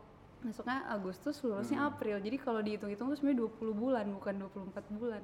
masuknya 0.44 0.84
Agustus, 0.86 1.40
lulusnya 1.40 1.80
Hmm. 1.80 1.88
April. 1.90 2.16
Jadi 2.20 2.36
kalau 2.36 2.60
dihitung-hitung 2.60 3.08
tuh 3.08 3.16
sebenarnya 3.16 3.40
20 3.42 3.72
bulan, 3.72 4.06
bukan 4.12 4.34
24 4.38 4.84
bulan. 4.92 5.22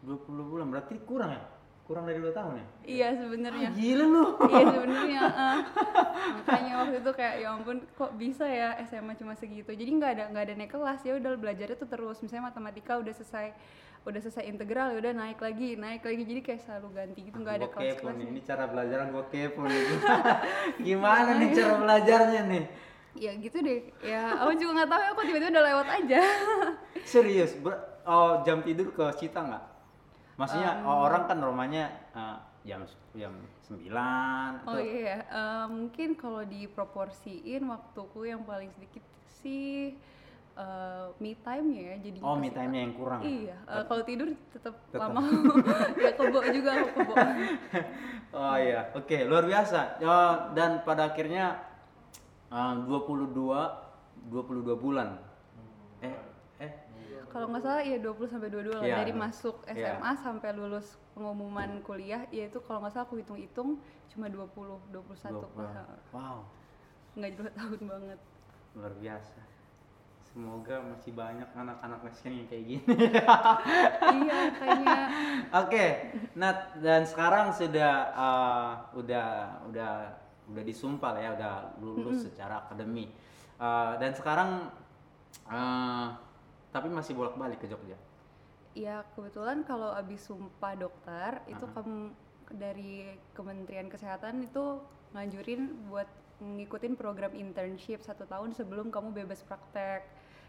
20 0.00 0.44
bulan 0.46 0.66
berarti 0.68 0.94
kurang 1.02 1.32
ya? 1.32 1.42
Kurang 1.84 2.06
dari 2.06 2.22
dua 2.22 2.30
tahun 2.30 2.54
ya? 2.54 2.66
Iya 2.86 3.08
sebenarnya. 3.18 3.66
Ah, 3.66 3.74
gila 3.74 4.04
lu. 4.06 4.24
iya 4.46 4.62
sebenarnya. 4.70 5.22
eh. 5.26 5.58
Makanya 6.38 6.72
waktu 6.78 6.96
itu 7.02 7.10
kayak 7.10 7.34
ya 7.36 7.48
ampun 7.50 7.76
kok 7.90 8.10
bisa 8.14 8.46
ya 8.46 8.78
SMA 8.86 9.18
cuma 9.18 9.34
segitu. 9.34 9.74
Jadi 9.74 9.90
nggak 9.98 10.10
ada 10.14 10.24
nggak 10.30 10.44
ada 10.46 10.54
naik 10.54 10.70
kelas 10.70 11.00
ya 11.02 11.18
udah 11.18 11.34
belajarnya 11.34 11.74
tuh 11.74 11.90
terus. 11.90 12.22
Misalnya 12.22 12.46
matematika 12.46 12.94
udah 12.94 13.10
selesai 13.10 13.50
udah 14.00 14.16
selesai 14.16 14.46
integral 14.46 14.94
ya 14.94 15.02
udah 15.02 15.12
naik 15.12 15.36
lagi 15.36 15.76
naik 15.76 16.00
lagi 16.00 16.22
jadi 16.24 16.40
kayak 16.40 16.60
selalu 16.64 16.88
ganti 16.96 17.20
gitu 17.20 17.36
nggak 17.36 17.56
ada 17.60 17.68
kelas 17.68 18.00
kelasnya 18.00 18.26
ini 18.32 18.40
cara 18.40 18.64
belajar 18.64 18.98
gue 19.04 19.24
kepo 19.28 19.60
nih. 19.66 19.82
Gimana 20.86 21.30
nih 21.36 21.48
cara 21.52 21.74
belajarnya 21.76 22.42
nih? 22.48 22.64
Ya 23.18 23.34
gitu 23.34 23.58
deh 23.58 23.80
ya 24.00 24.38
aku 24.38 24.54
juga 24.54 24.82
nggak 24.82 24.90
tahu 24.90 25.00
ya 25.02 25.08
aku 25.10 25.20
tiba-tiba 25.26 25.50
udah 25.50 25.64
lewat 25.66 25.86
aja 26.02 26.20
Serius, 27.10 27.56
ber- 27.58 27.80
oh, 28.06 28.44
jam 28.46 28.62
tidur 28.62 28.92
ke 28.92 29.02
Cita 29.18 29.40
nggak? 29.42 29.64
Maksudnya 30.38 30.84
orang 30.84 31.26
kan 31.26 31.36
normalnya 31.42 31.90
uh, 32.14 32.38
jam 32.62 32.84
jam 33.16 33.34
9 33.66 34.68
Oh 34.68 34.80
iya, 34.80 35.24
uh, 35.28 35.66
mungkin 35.68 36.14
kalau 36.14 36.44
diproporsiin 36.44 37.66
waktuku 37.66 38.30
yang 38.30 38.44
paling 38.44 38.70
sedikit 38.72 39.02
sih 39.40 39.96
uh, 40.56 41.12
me 41.20 41.36
time 41.40 41.68
ya 41.72 41.94
jadi 42.00 42.18
Oh, 42.20 42.36
me 42.36 42.52
time-nya 42.52 42.80
yang 42.88 42.94
kurang. 42.94 43.20
Iya, 43.24 43.56
uh, 43.64 43.84
kalau 43.88 44.02
tidur 44.04 44.28
tetap 44.52 44.74
lama. 44.92 45.20
ya 46.04 46.12
kebo 46.14 46.40
juga 46.52 46.70
kebo. 46.94 47.14
Oh 48.30 48.54
iya, 48.54 48.94
oke 48.94 49.26
luar 49.26 49.42
biasa. 49.42 49.98
Ya, 49.98 50.46
dan 50.54 50.86
pada 50.86 51.10
akhirnya 51.10 51.58
uh, 52.50 52.74
22 52.84 53.34
22 54.28 54.30
bulan. 54.76 55.16
Eh 56.00 56.14
eh 56.58 56.72
Kalau 57.26 57.46
nggak 57.46 57.62
salah 57.62 57.80
ya 57.80 57.96
20 57.96 58.26
sampai 58.26 58.48
22 58.48 58.74
lah 58.74 58.82
Iya. 58.82 58.96
dari 58.98 59.12
masuk 59.14 59.56
Iya. 59.64 59.96
SMA 59.96 60.12
sampai 60.18 60.50
lulus 60.52 60.86
pengumuman 61.12 61.78
kuliah 61.80 62.26
ya 62.28 62.46
itu 62.46 62.58
kalau 62.60 62.82
nggak 62.82 62.92
salah 62.92 63.06
aku 63.06 63.16
hitung-hitung 63.16 63.78
cuma 64.08 64.26
20 64.26 64.50
21 64.90 64.90
20. 64.90 65.62
lah. 65.62 65.86
Wow, 66.10 66.38
Nggak 67.12 67.30
dua 67.34 67.50
tahun 67.52 67.80
banget. 67.86 68.18
luar 68.70 68.92
biasa. 68.96 69.40
Semoga 70.22 70.78
masih 70.84 71.10
banyak 71.10 71.50
anak-anak 71.50 72.00
Mexican 72.02 72.32
yang 72.32 72.46
kayak 72.46 72.64
gini. 72.64 72.82
iya, 74.14 74.38
kayaknya 74.54 74.98
Oke, 75.66 75.86
Nat 76.34 76.58
dan 76.78 77.02
sekarang 77.02 77.50
sudah 77.50 77.94
uh, 78.14 78.70
udah 78.94 79.26
udah 79.66 79.90
udah 80.50 80.64
disumpah 80.66 81.10
lah 81.14 81.20
ya, 81.22 81.30
udah 81.38 81.54
lulus 81.80 82.26
secara 82.26 82.66
akademi. 82.66 83.10
Uh, 83.60 83.94
dan 84.00 84.12
sekarang 84.16 84.72
uh, 85.48 86.16
tapi 86.70 86.88
masih 86.88 87.12
bolak-balik 87.18 87.60
ke 87.60 87.66
Jogja. 87.66 87.98
ya 88.70 89.02
kebetulan 89.18 89.66
kalau 89.66 89.90
abis 89.90 90.30
sumpah 90.30 90.78
dokter 90.78 91.42
itu 91.50 91.66
Aha. 91.66 91.74
kamu 91.74 92.14
dari 92.54 93.18
Kementerian 93.34 93.90
Kesehatan 93.90 94.46
itu 94.46 94.78
nganjurin 95.10 95.90
buat 95.90 96.06
ngikutin 96.40 96.94
program 96.96 97.34
internship 97.36 98.00
satu 98.00 98.24
tahun 98.24 98.56
sebelum 98.56 98.88
kamu 98.88 99.12
bebas 99.12 99.44
praktek. 99.44 100.06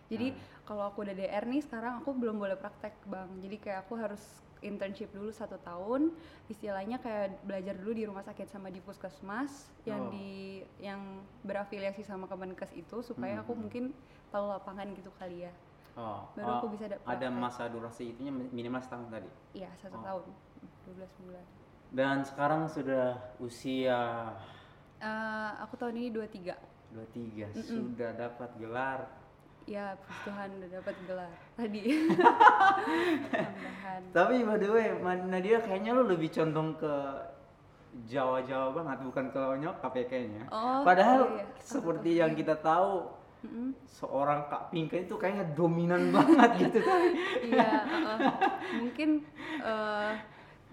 Jadi 0.07 0.35
kalau 0.67 0.87
aku 0.91 1.07
udah 1.07 1.15
DR 1.15 1.43
nih 1.47 1.63
sekarang 1.63 2.03
aku 2.03 2.15
belum 2.15 2.39
boleh 2.39 2.55
praktek 2.55 2.95
bang. 3.07 3.27
Jadi 3.43 3.55
kayak 3.59 3.87
aku 3.87 3.99
harus 3.99 4.21
internship 4.61 5.09
dulu 5.11 5.29
satu 5.29 5.57
tahun, 5.59 6.13
istilahnya 6.47 6.97
kayak 6.97 7.41
belajar 7.43 7.73
dulu 7.73 7.91
di 7.91 8.05
rumah 8.05 8.21
sakit 8.21 8.47
sama 8.47 8.69
di 8.69 8.79
puskesmas 8.79 9.69
Oh. 9.81 9.89
yang 9.89 10.01
di 10.09 10.31
yang 10.77 11.01
berafiliasi 11.41 12.01
sama 12.01 12.29
Kemenkes 12.29 12.71
itu 12.71 13.01
supaya 13.01 13.41
aku 13.41 13.53
Mhm. 13.53 13.59
mungkin 13.59 13.83
tahu 14.29 14.45
lapangan 14.47 14.93
gitu 14.93 15.09
kali 15.17 15.49
ya. 15.49 15.53
Oh, 15.91 16.23
Baru 16.33 16.47
oh, 16.47 16.57
aku 16.57 16.67
bisa 16.71 16.87
ada 16.87 16.95
ada 16.95 17.27
praktek. 17.27 17.35
masa 17.35 17.67
durasi 17.67 18.15
itunya 18.15 18.31
minimal 18.31 18.79
setahun 18.79 19.11
tadi. 19.11 19.29
Iya 19.53 19.69
satu 19.75 19.97
Oh. 19.99 20.03
tahun, 20.05 20.23
12 20.87 21.11
bulan. 21.19 21.45
Dan 21.91 22.17
sekarang 22.23 22.61
sudah 22.65 23.19
usia 23.37 23.99
Eh, 25.01 25.51
aku 25.57 25.75
tahun 25.75 25.97
ini 25.97 26.09
23 26.13 26.53
23 26.93 27.49
Mm-mm. 27.49 27.65
sudah 27.65 28.13
dapat 28.13 28.49
gelar. 28.55 29.09
Ya, 29.71 29.95
puji 30.03 30.19
Tuhan 30.27 30.49
udah 30.59 30.69
dapat 30.83 30.95
gelar 31.07 31.31
tadi. 31.55 31.81
Tambahan. 33.31 34.01
Tapi 34.11 34.35
by 34.43 34.57
the 34.59 34.67
way, 34.67 34.87
Nadia 35.31 35.63
kayaknya 35.63 35.95
lu 35.95 36.03
lebih 36.11 36.27
condong 36.27 36.75
ke 36.75 36.93
Jawa-Jawa 38.11 38.67
banget, 38.75 38.97
bukan 39.07 39.25
ke 39.31 39.43
nyokap 39.63 39.93
ya 39.95 40.05
kayaknya. 40.11 40.43
Oh, 40.51 40.83
Padahal 40.83 41.39
iya, 41.39 41.43
iya. 41.43 41.63
seperti 41.63 42.09
yang 42.19 42.35
kita 42.35 42.59
tahu, 42.59 43.15
Mm-mm. 43.47 43.71
seorang 43.87 44.51
Kak 44.51 44.75
Pinka 44.75 44.99
itu 44.99 45.15
kayaknya 45.15 45.47
dominan 45.55 46.11
banget 46.15 46.67
gitu 46.67 46.77
tapi. 46.83 47.09
Iya, 47.47 47.71
uh, 47.87 48.19
mungkin 48.75 49.09
eh, 49.63 50.11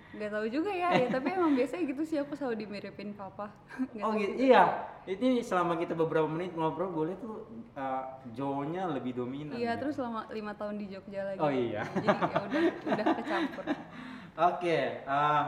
nggak 0.08 0.30
tahu 0.34 0.46
juga 0.50 0.70
ya, 0.74 0.90
ya 0.94 1.06
tapi 1.06 1.38
emang 1.38 1.54
biasanya 1.54 1.84
gitu 1.86 2.02
sih 2.02 2.18
aku 2.18 2.34
selalu 2.34 2.66
dimiripin 2.66 3.14
papa. 3.14 3.46
Nggak 3.94 4.02
Oh 4.02 4.12
gitu, 4.18 4.34
iya. 4.42 4.64
Ini 5.08 5.40
selama 5.40 5.80
kita 5.80 5.96
beberapa 5.96 6.28
menit 6.28 6.52
ngobrol, 6.52 6.92
boleh 6.92 7.16
tuh 7.16 7.48
uh, 7.80 8.04
Jawanya 8.36 8.92
lebih 8.92 9.16
dominan. 9.16 9.56
Iya, 9.56 9.72
gitu. 9.72 9.88
terus 9.88 9.94
selama 9.96 10.28
lima 10.28 10.52
tahun 10.52 10.76
di 10.76 10.86
Jogja 10.92 11.32
lagi. 11.32 11.40
Oh, 11.40 11.48
iya. 11.48 11.80
Jadi 11.96 12.06
ya 12.12 12.36
udah 12.44 12.62
udah 12.92 13.06
kecampur. 13.16 13.64
Oke, 14.52 14.78
uh, 15.08 15.44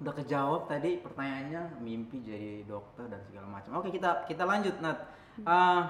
udah 0.00 0.14
kejawab 0.16 0.62
tadi 0.70 1.02
pertanyaannya 1.02 1.82
mimpi 1.82 2.22
jadi 2.22 2.62
dokter 2.64 3.10
dan 3.10 3.20
segala 3.26 3.50
macam. 3.50 3.82
Oke 3.82 3.92
kita 3.92 4.24
kita 4.24 4.46
lanjut 4.48 4.78
Nat. 4.80 4.98
Uh, 5.44 5.82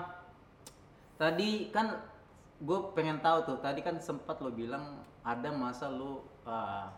tadi 1.21 1.69
kan 1.71 2.01
gue 2.59 2.79
pengen 2.97 3.23
tahu 3.23 3.47
tuh. 3.47 3.59
Tadi 3.63 3.85
kan 3.85 4.03
sempat 4.03 4.43
lo 4.43 4.49
bilang 4.51 5.05
ada 5.23 5.53
masa 5.55 5.87
lo 5.87 6.27
uh, 6.49 6.89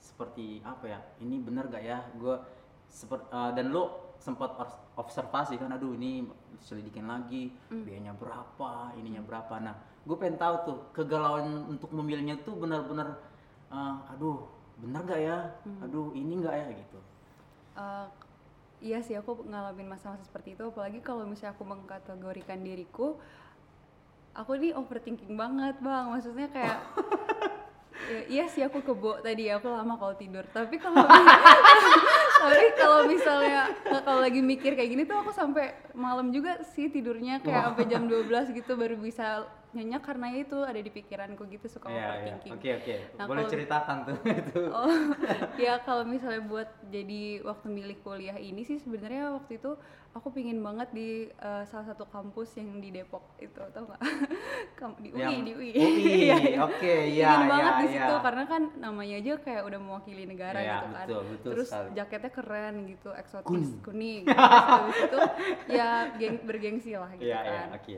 seperti 0.00 0.64
apa 0.64 0.84
ya? 0.86 0.98
Ini 1.20 1.42
bener 1.44 1.68
gak 1.68 1.84
ya? 1.84 2.00
Gue 2.16 2.40
seperti 2.88 3.28
dan 3.28 3.68
lo 3.68 4.01
sempat 4.22 4.54
observasi 4.94 5.58
kan, 5.58 5.74
aduh 5.74 5.98
ini 5.98 6.30
selidikin 6.62 7.10
lagi, 7.10 7.50
biayanya 7.66 8.14
berapa, 8.14 8.94
ininya 8.94 9.18
berapa. 9.26 9.58
Nah, 9.58 9.74
gue 10.06 10.14
pengen 10.14 10.38
tahu 10.38 10.54
tuh 10.62 10.78
kegalauan 10.94 11.66
untuk 11.66 11.90
memilihnya 11.90 12.38
tuh 12.46 12.54
benar-benar 12.54 13.18
uh, 13.74 13.98
aduh 14.14 14.46
bener 14.78 15.02
gak 15.02 15.20
ya? 15.20 15.38
Aduh 15.82 16.14
ini 16.14 16.38
gak 16.38 16.54
ya? 16.54 16.66
Gitu. 16.70 16.98
Eh, 17.72 18.06
iya 18.82 18.98
sih 19.00 19.14
aku 19.16 19.46
ngalamin 19.46 19.88
masa-masa 19.90 20.22
seperti 20.26 20.54
itu. 20.58 20.62
Apalagi 20.68 21.00
kalau 21.00 21.24
misalnya 21.24 21.54
aku 21.54 21.64
mengkategorikan 21.64 22.60
diriku 22.62 23.16
aku 24.32 24.56
ini 24.56 24.74
overthinking 24.74 25.34
banget 25.38 25.78
bang. 25.80 26.04
Maksudnya 26.10 26.48
kayak 26.50 26.78
ya, 28.12 28.20
iya 28.28 28.44
sih 28.50 28.64
aku 28.64 28.82
kebo 28.82 29.22
tadi 29.24 29.48
aku 29.48 29.70
lama 29.70 29.94
kalau 29.96 30.14
tidur. 30.18 30.44
Tapi 30.50 30.76
kalau 30.76 31.04
tapi 32.42 32.66
kalau 32.74 32.98
misalnya 33.06 33.62
kalau 34.02 34.20
lagi 34.22 34.40
mikir 34.42 34.74
kayak 34.74 34.90
gini 34.90 35.02
tuh 35.06 35.22
aku 35.22 35.30
sampai 35.30 35.76
malam 35.94 36.34
juga 36.34 36.58
sih 36.74 36.90
tidurnya 36.90 37.38
kayak 37.38 37.74
sampai 37.74 37.84
jam 37.86 38.10
12 38.10 38.56
gitu 38.58 38.74
baru 38.74 38.98
bisa 38.98 39.46
nyenyak 39.72 40.00
karena 40.00 40.28
itu 40.30 40.58
ada 40.60 40.76
di 40.76 40.88
pikiranku 40.88 41.48
gitu 41.48 41.66
suka 41.66 41.86
Iya, 41.86 41.96
iya. 41.96 42.06
overthinking 42.36 42.52
oke 42.54 42.68
oke 42.76 42.94
Nah, 43.14 43.24
boleh 43.24 43.40
kalau- 43.40 43.50
ceritakan 43.50 43.96
tuh 44.02 44.16
itu 44.42 44.60
Oh, 44.68 44.92
ya 45.56 45.74
kalau 45.80 46.04
misalnya 46.04 46.42
buat 46.42 46.68
jadi 46.86 47.22
waktu 47.40 47.66
milih 47.68 47.96
kuliah 47.98 48.36
ini 48.36 48.62
sih 48.62 48.76
sebenarnya 48.76 49.32
waktu 49.32 49.56
itu 49.56 49.72
aku 50.12 50.28
pingin 50.28 50.60
banget 50.60 50.92
di 50.92 51.08
eh, 51.26 51.64
salah 51.64 51.86
satu 51.86 52.04
kampus 52.04 52.52
yang 52.54 52.78
di 52.78 52.92
Depok 52.92 53.32
itu 53.38 53.56
tau 53.66 53.88
nggak? 53.88 54.00
Kam- 54.78 54.98
di 54.98 55.08
UI, 55.08 55.18
Yang 55.18 55.40
di 55.40 55.52
UI. 55.54 55.70
UI, 55.70 56.04
Iya, 56.28 56.36
iya. 56.36 56.58
oke, 56.60 56.94
iya, 57.08 57.28
Pingin 57.32 57.48
banget 57.48 57.64
iya, 57.66 57.80
di 57.80 57.86
situ 57.88 58.12
iya. 58.12 58.20
karena 58.20 58.44
kan 58.44 58.62
namanya 58.76 59.14
aja 59.16 59.32
kayak 59.38 59.62
udah 59.64 59.80
mewakili 59.80 60.24
negara 60.26 60.58
Iya, 60.58 60.68
gitu 60.74 60.86
kan. 60.86 61.06
betul, 61.08 61.22
betul 61.26 61.50
Terus 61.50 61.68
sekali. 61.70 61.88
jaketnya 61.96 62.30
keren 62.30 62.74
gitu, 62.86 63.08
eksotis, 63.10 63.48
Kuning. 63.80 63.80
kuning. 63.80 64.22
Terus 64.28 64.52
habis 64.68 64.98
itu 65.00 65.18
ya 65.70 65.88
geng, 66.14 66.36
bergengsi 66.42 66.92
lah 66.92 67.08
gitu 67.14 67.24
iya 67.24 67.40
kan 67.40 67.66
oke 67.72 67.96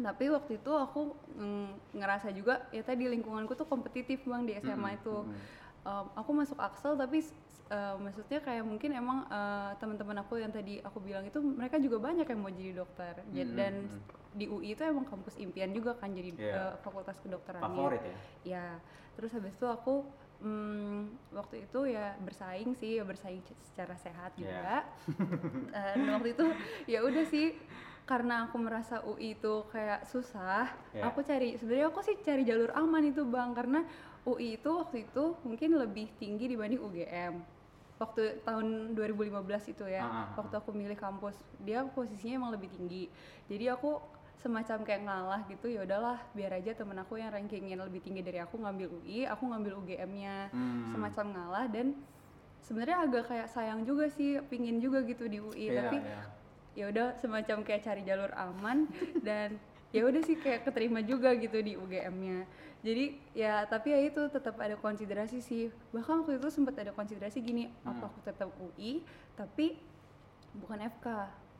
tapi 0.00 0.28
waktu 0.28 0.56
itu 0.56 0.72
aku 0.72 1.14
mm, 1.32 1.94
ngerasa 1.94 2.28
juga 2.32 2.66
ya 2.70 2.82
tadi 2.82 3.06
lingkunganku 3.06 3.52
tuh 3.54 3.64
kompetitif 3.64 4.24
bang 4.24 4.44
di 4.44 4.52
SMA 4.56 4.76
Mm-mm, 4.76 4.98
itu. 4.98 5.16
Um, 5.80 6.06
aku 6.12 6.30
masuk 6.36 6.60
Axel 6.60 6.92
tapi 6.92 7.24
uh, 7.72 7.96
maksudnya 7.96 8.44
kayak 8.44 8.60
mungkin 8.62 8.92
emang 8.92 9.24
uh, 9.26 9.72
teman-teman 9.80 10.20
aku 10.20 10.36
yang 10.36 10.52
tadi 10.52 10.76
aku 10.84 11.00
bilang 11.00 11.24
itu 11.24 11.40
mereka 11.40 11.80
juga 11.80 11.96
banyak 11.96 12.28
yang 12.28 12.40
mau 12.40 12.52
jadi 12.52 12.72
dokter. 12.76 13.14
Mm-mm, 13.24 13.56
dan 13.56 13.72
di 14.30 14.46
UI 14.46 14.76
itu 14.76 14.82
emang 14.84 15.08
kampus 15.08 15.40
impian 15.40 15.72
juga 15.72 15.96
kan 15.96 16.12
jadi 16.12 16.30
Iya. 16.36 16.54
uh, 16.54 16.74
fakultas 16.84 17.16
kedokteran 17.18 17.64
favorit 17.64 18.02
ya? 18.04 18.16
Ya 18.44 18.66
terus 19.16 19.32
habis 19.32 19.56
itu 19.56 19.66
aku 19.66 20.04
mm, 20.40 21.32
waktu 21.34 21.64
itu 21.64 21.80
ya 21.88 22.14
bersaing 22.20 22.72
sih 22.76 23.00
ya 23.00 23.04
bersaing 23.04 23.40
secara 23.64 23.96
sehat 23.96 24.36
Iya. 24.36 24.44
juga. 24.44 24.74
Dan 25.74 26.08
waktu 26.12 26.28
itu 26.36 26.46
ya 26.86 27.00
udah 27.02 27.24
sih 27.24 27.56
karena 28.10 28.34
aku 28.44 28.58
merasa 28.58 28.98
UI 29.02 29.38
itu 29.38 29.62
kayak 29.70 30.02
susah 30.02 30.66
Iya. 30.90 31.06
aku 31.06 31.22
cari 31.22 31.54
sebenarnya 31.54 31.86
aku 31.86 32.02
sih 32.02 32.18
cari 32.18 32.42
jalur 32.42 32.74
aman 32.74 33.06
itu 33.06 33.22
bang 33.22 33.54
karena 33.54 33.86
UI 34.26 34.58
itu 34.58 34.66
waktu 34.66 35.06
itu 35.06 35.38
mungkin 35.40 35.78
lebih 35.78 36.10
tinggi 36.18 36.50
dibanding 36.50 36.82
UGM 36.82 37.38
waktu 37.96 38.42
tahun 38.42 38.98
2015 38.98 39.30
itu 39.70 39.84
ya 39.86 40.02
Ah, 40.02 40.10
ah, 40.10 40.18
ah. 40.26 40.26
waktu 40.36 40.54
aku 40.56 40.70
milih 40.72 40.98
kampus 40.98 41.38
dia 41.58 41.86
posisinya 41.86 42.34
emang 42.36 42.50
lebih 42.50 42.66
tinggi 42.68 43.06
jadi 43.46 43.78
aku 43.78 44.02
semacam 44.36 44.82
kayak 44.82 45.02
ngalah 45.04 45.40
gitu 45.46 45.68
ya 45.68 45.84
udahlah 45.84 46.18
biar 46.32 46.56
aja 46.56 46.72
temen 46.72 46.96
aku 46.96 47.14
yang 47.14 47.30
rankingnya 47.30 47.78
lebih 47.78 48.00
tinggi 48.00 48.20
dari 48.20 48.40
aku 48.40 48.56
ngambil 48.56 48.90
UI 48.98 49.22
aku 49.24 49.46
ngambil 49.46 49.78
UGM-nya 49.78 50.48
Hmm. 50.50 50.90
semacam 50.90 51.26
ngalah 51.30 51.66
dan 51.68 51.92
sebenarnya 52.58 53.04
agak 53.04 53.24
kayak 53.28 53.48
sayang 53.48 53.84
juga 53.84 54.08
sih 54.08 54.40
pingin 54.48 54.80
juga 54.80 55.04
gitu 55.04 55.24
di 55.24 55.38
UI 55.38 55.68
Iya, 55.68 55.78
tapi 55.78 55.96
iya. 56.00 56.20
Ya 56.72 56.86
udah 56.86 57.06
semacam 57.16 57.60
kayak 57.60 57.82
cari 57.82 58.02
jalur 58.02 58.30
aman 58.32 58.86
dan 59.26 59.58
ya 59.90 60.02
udah 60.02 60.20
sih 60.20 60.34
kayak 60.34 60.62
keterima 60.62 61.00
juga 61.00 61.34
gitu 61.34 61.58
di 61.58 61.74
UGM-nya 61.74 62.46
jadi 62.80 63.04
ya 63.32 63.54
tapi 63.64 63.90
ya 63.90 64.00
itu 64.00 64.24
tetap 64.26 64.56
ada 64.56 64.72
konsiderasi 64.74 65.38
sih. 65.38 65.62
Bahkan 65.90 66.24
waktu 66.24 66.40
itu 66.40 66.48
sempat 66.48 66.72
ada 66.74 66.90
konsiderasi 66.90 67.38
gini 67.38 67.68
Hmm. 67.80 67.92
apa 67.92 68.08
aku 68.08 68.18
tetap 68.22 68.48
UI 68.56 69.04
tapi 69.34 69.76
bukan 70.54 70.88
FK 70.88 71.06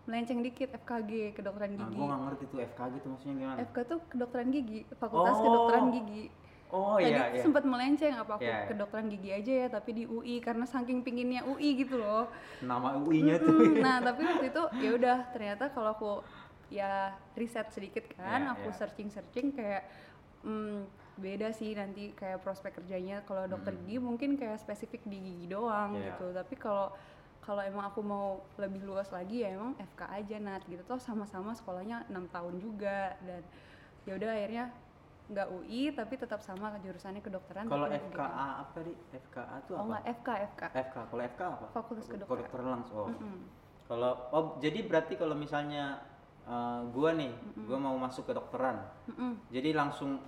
melenceng 0.02 0.40
dikit 0.40 0.72
FKG 0.74 1.36
kedokteran 1.36 1.70
nah 1.70 1.84
gigi. 1.84 1.92
gue 1.92 2.06
nggak 2.08 2.22
ngerti 2.24 2.44
tuh 2.46 2.58
FKG 2.64 2.92
tuh 2.96 3.10
maksudnya 3.12 3.34
gimana? 3.36 3.58
FK 3.62 3.76
tuh 3.84 3.98
kedokteran 4.08 4.48
gigi 4.48 4.80
fakultas 4.96 5.34
Oh. 5.34 5.42
kedokteran 5.44 5.84
gigi 5.92 6.24
Oh 6.70 6.96
tadi 6.96 7.10
iya 7.10 7.30
iya. 7.30 7.42
sempat 7.42 7.62
melenceng 7.62 8.14
apa 8.14 8.32
aku 8.32 8.42
Iya, 8.42 8.54
iya. 8.56 8.66
kedokteran 8.66 9.06
gigi 9.06 9.30
aja 9.32 9.52
ya 9.56 9.68
tapi 9.68 9.90
di 9.92 10.04
UI 10.04 10.38
karena 10.38 10.62
saking 10.64 11.02
pinginnya 11.02 11.42
UI 11.42 11.74
gitu 11.76 11.98
loh 11.98 12.30
Nama 12.60 12.94
UI-nya 12.96 13.36
tuh. 13.36 13.58
Mm, 13.60 13.74
nah 13.84 13.98
tapi 13.98 14.22
waktu 14.22 14.46
itu 14.48 14.62
ya 14.78 14.90
udah 14.94 15.18
ternyata 15.30 15.64
kalau 15.68 15.90
aku 15.90 16.12
ya 16.68 17.10
riset 17.34 17.66
sedikit 17.68 18.06
kan 18.12 18.40
Iya, 18.44 18.54
aku 18.54 18.68
iya. 18.68 18.76
searching 18.76 19.08
searching 19.08 19.50
kayak 19.50 19.82
hmm, 20.40 20.86
beda 21.16 21.50
sih 21.50 21.74
nanti 21.74 22.14
kayak 22.14 22.38
prospek 22.38 22.78
kerjanya 22.78 23.20
kalau 23.22 23.44
dokter 23.44 23.70
Mm. 23.72 23.80
gigi 23.82 23.96
mungkin 23.98 24.30
kayak 24.34 24.56
spesifik 24.56 25.02
di 25.04 25.18
gigi 25.18 25.46
doang 25.46 25.92
Iya. 25.92 26.14
gitu 26.14 26.30
tapi 26.30 26.54
kalau 26.54 26.94
kalau 27.40 27.60
emang 27.60 27.82
aku 27.84 28.00
mau 28.00 28.26
lebih 28.54 28.84
luas 28.84 29.10
lagi 29.10 29.42
ya 29.42 29.50
emang 29.50 29.74
FK 29.74 30.00
aja 30.06 30.36
nat 30.38 30.62
gitu 30.64 30.84
toh 30.84 30.96
sama-sama 30.96 31.50
sekolahnya 31.50 32.06
enam 32.06 32.28
tahun 32.28 32.56
juga 32.56 33.18
dan 33.20 33.42
ya 34.02 34.14
udah 34.14 34.30
akhirnya 34.30 34.64
nggak 35.30 35.46
UI 35.54 35.94
tapi 35.94 36.14
tetap 36.18 36.42
sama 36.42 36.74
jurusannya 36.82 37.22
kedokteran 37.22 37.70
Kalau 37.70 37.86
di 37.86 37.94
FKA 37.96 38.46
apa 38.66 38.70
tadi? 38.74 38.92
FKA 39.14 39.56
tuh 39.70 39.74
oh 39.78 39.78
apa? 39.78 39.88
nggak 39.94 40.04
FK 40.18 40.28
FK 40.50 40.62
FK. 40.74 40.96
Kalau 41.06 41.22
FK 41.22 41.42
apa? 41.46 41.66
Fakultas 41.70 42.04
Kedok- 42.10 42.26
Kedokteran. 42.26 42.38
Kedokteran 42.42 42.68
langsung. 42.74 42.98
Oh. 42.98 43.08
Mm-mm. 43.14 43.38
Kalau 43.86 44.12
oh 44.34 44.44
jadi 44.58 44.78
berarti 44.86 45.14
kalau 45.14 45.34
misalnya 45.38 46.02
eh, 46.46 46.80
gua 46.90 47.10
nih, 47.14 47.30
gua 47.66 47.78
mau 47.78 47.94
masuk 47.94 48.26
kedokteran. 48.26 48.82
Mm-mm. 49.06 49.32
Jadi 49.54 49.70
langsung 49.70 50.18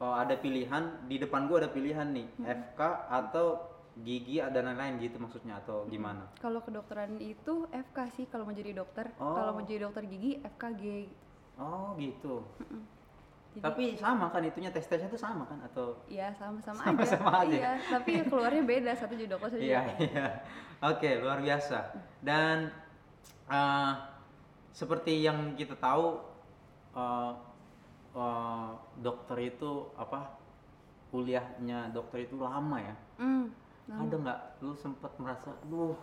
oh, 0.00 0.14
ada 0.16 0.36
pilihan 0.36 1.04
di 1.04 1.16
depan 1.20 1.48
gua 1.48 1.64
ada 1.64 1.70
pilihan 1.72 2.08
nih, 2.16 2.26
FK 2.40 2.80
atau 3.12 3.76
gigi 3.96 4.36
ada 4.44 4.60
lain-lain 4.60 5.00
gitu 5.00 5.16
maksudnya 5.16 5.56
atau 5.64 5.88
gimana? 5.88 6.28
Kalau 6.36 6.60
kedokteran 6.60 7.16
itu 7.16 7.64
FK 7.72 7.98
sih 8.12 8.24
kalau 8.28 8.44
mau 8.44 8.52
jadi 8.52 8.76
dokter. 8.76 9.12
Oh. 9.16 9.32
Kalau 9.32 9.56
mau 9.56 9.64
jadi 9.64 9.88
dokter 9.88 10.04
gigi 10.04 10.40
FKG. 10.40 10.84
Oh 11.56 11.96
gitu. 11.96 12.44
Jadi, 13.56 13.64
Tapi 13.64 13.84
sama 13.96 14.28
kan 14.28 14.44
itunya 14.44 14.68
tes 14.68 14.84
tesnya 14.84 15.08
tuh 15.08 15.16
sama 15.16 15.48
kan 15.48 15.56
atau? 15.64 15.96
Iya 16.12 16.28
sama-sama 16.36 16.76
aja. 16.76 16.92
Sama-sama 16.92 17.30
aja. 17.40 17.56
Iya, 17.56 17.72
tapi 17.88 18.10
ya 18.20 18.24
keluarnya 18.30 18.62
beda. 18.68 18.92
Satu 18.92 19.16
satu 19.16 19.56
jadi 19.56 19.64
Iya 19.64 19.82
iya. 19.96 20.26
Oke 20.84 21.16
luar 21.24 21.40
biasa. 21.40 21.96
Dan 22.20 22.68
eh, 23.48 23.92
seperti 24.76 25.24
yang 25.24 25.56
kita 25.56 25.72
tahu 25.80 26.20
eh, 27.00 27.32
eh, 28.12 28.70
dokter 29.00 29.36
itu 29.40 29.88
apa 29.96 30.36
kuliahnya 31.08 31.96
dokter 31.96 32.28
itu 32.28 32.36
lama 32.36 32.76
ya. 32.76 32.96
Hmm, 33.16 33.48
lama. 33.88 34.04
Ada 34.04 34.14
nggak 34.20 34.40
lu 34.68 34.76
sempat 34.76 35.16
merasa, 35.16 35.48
duh 35.64 35.96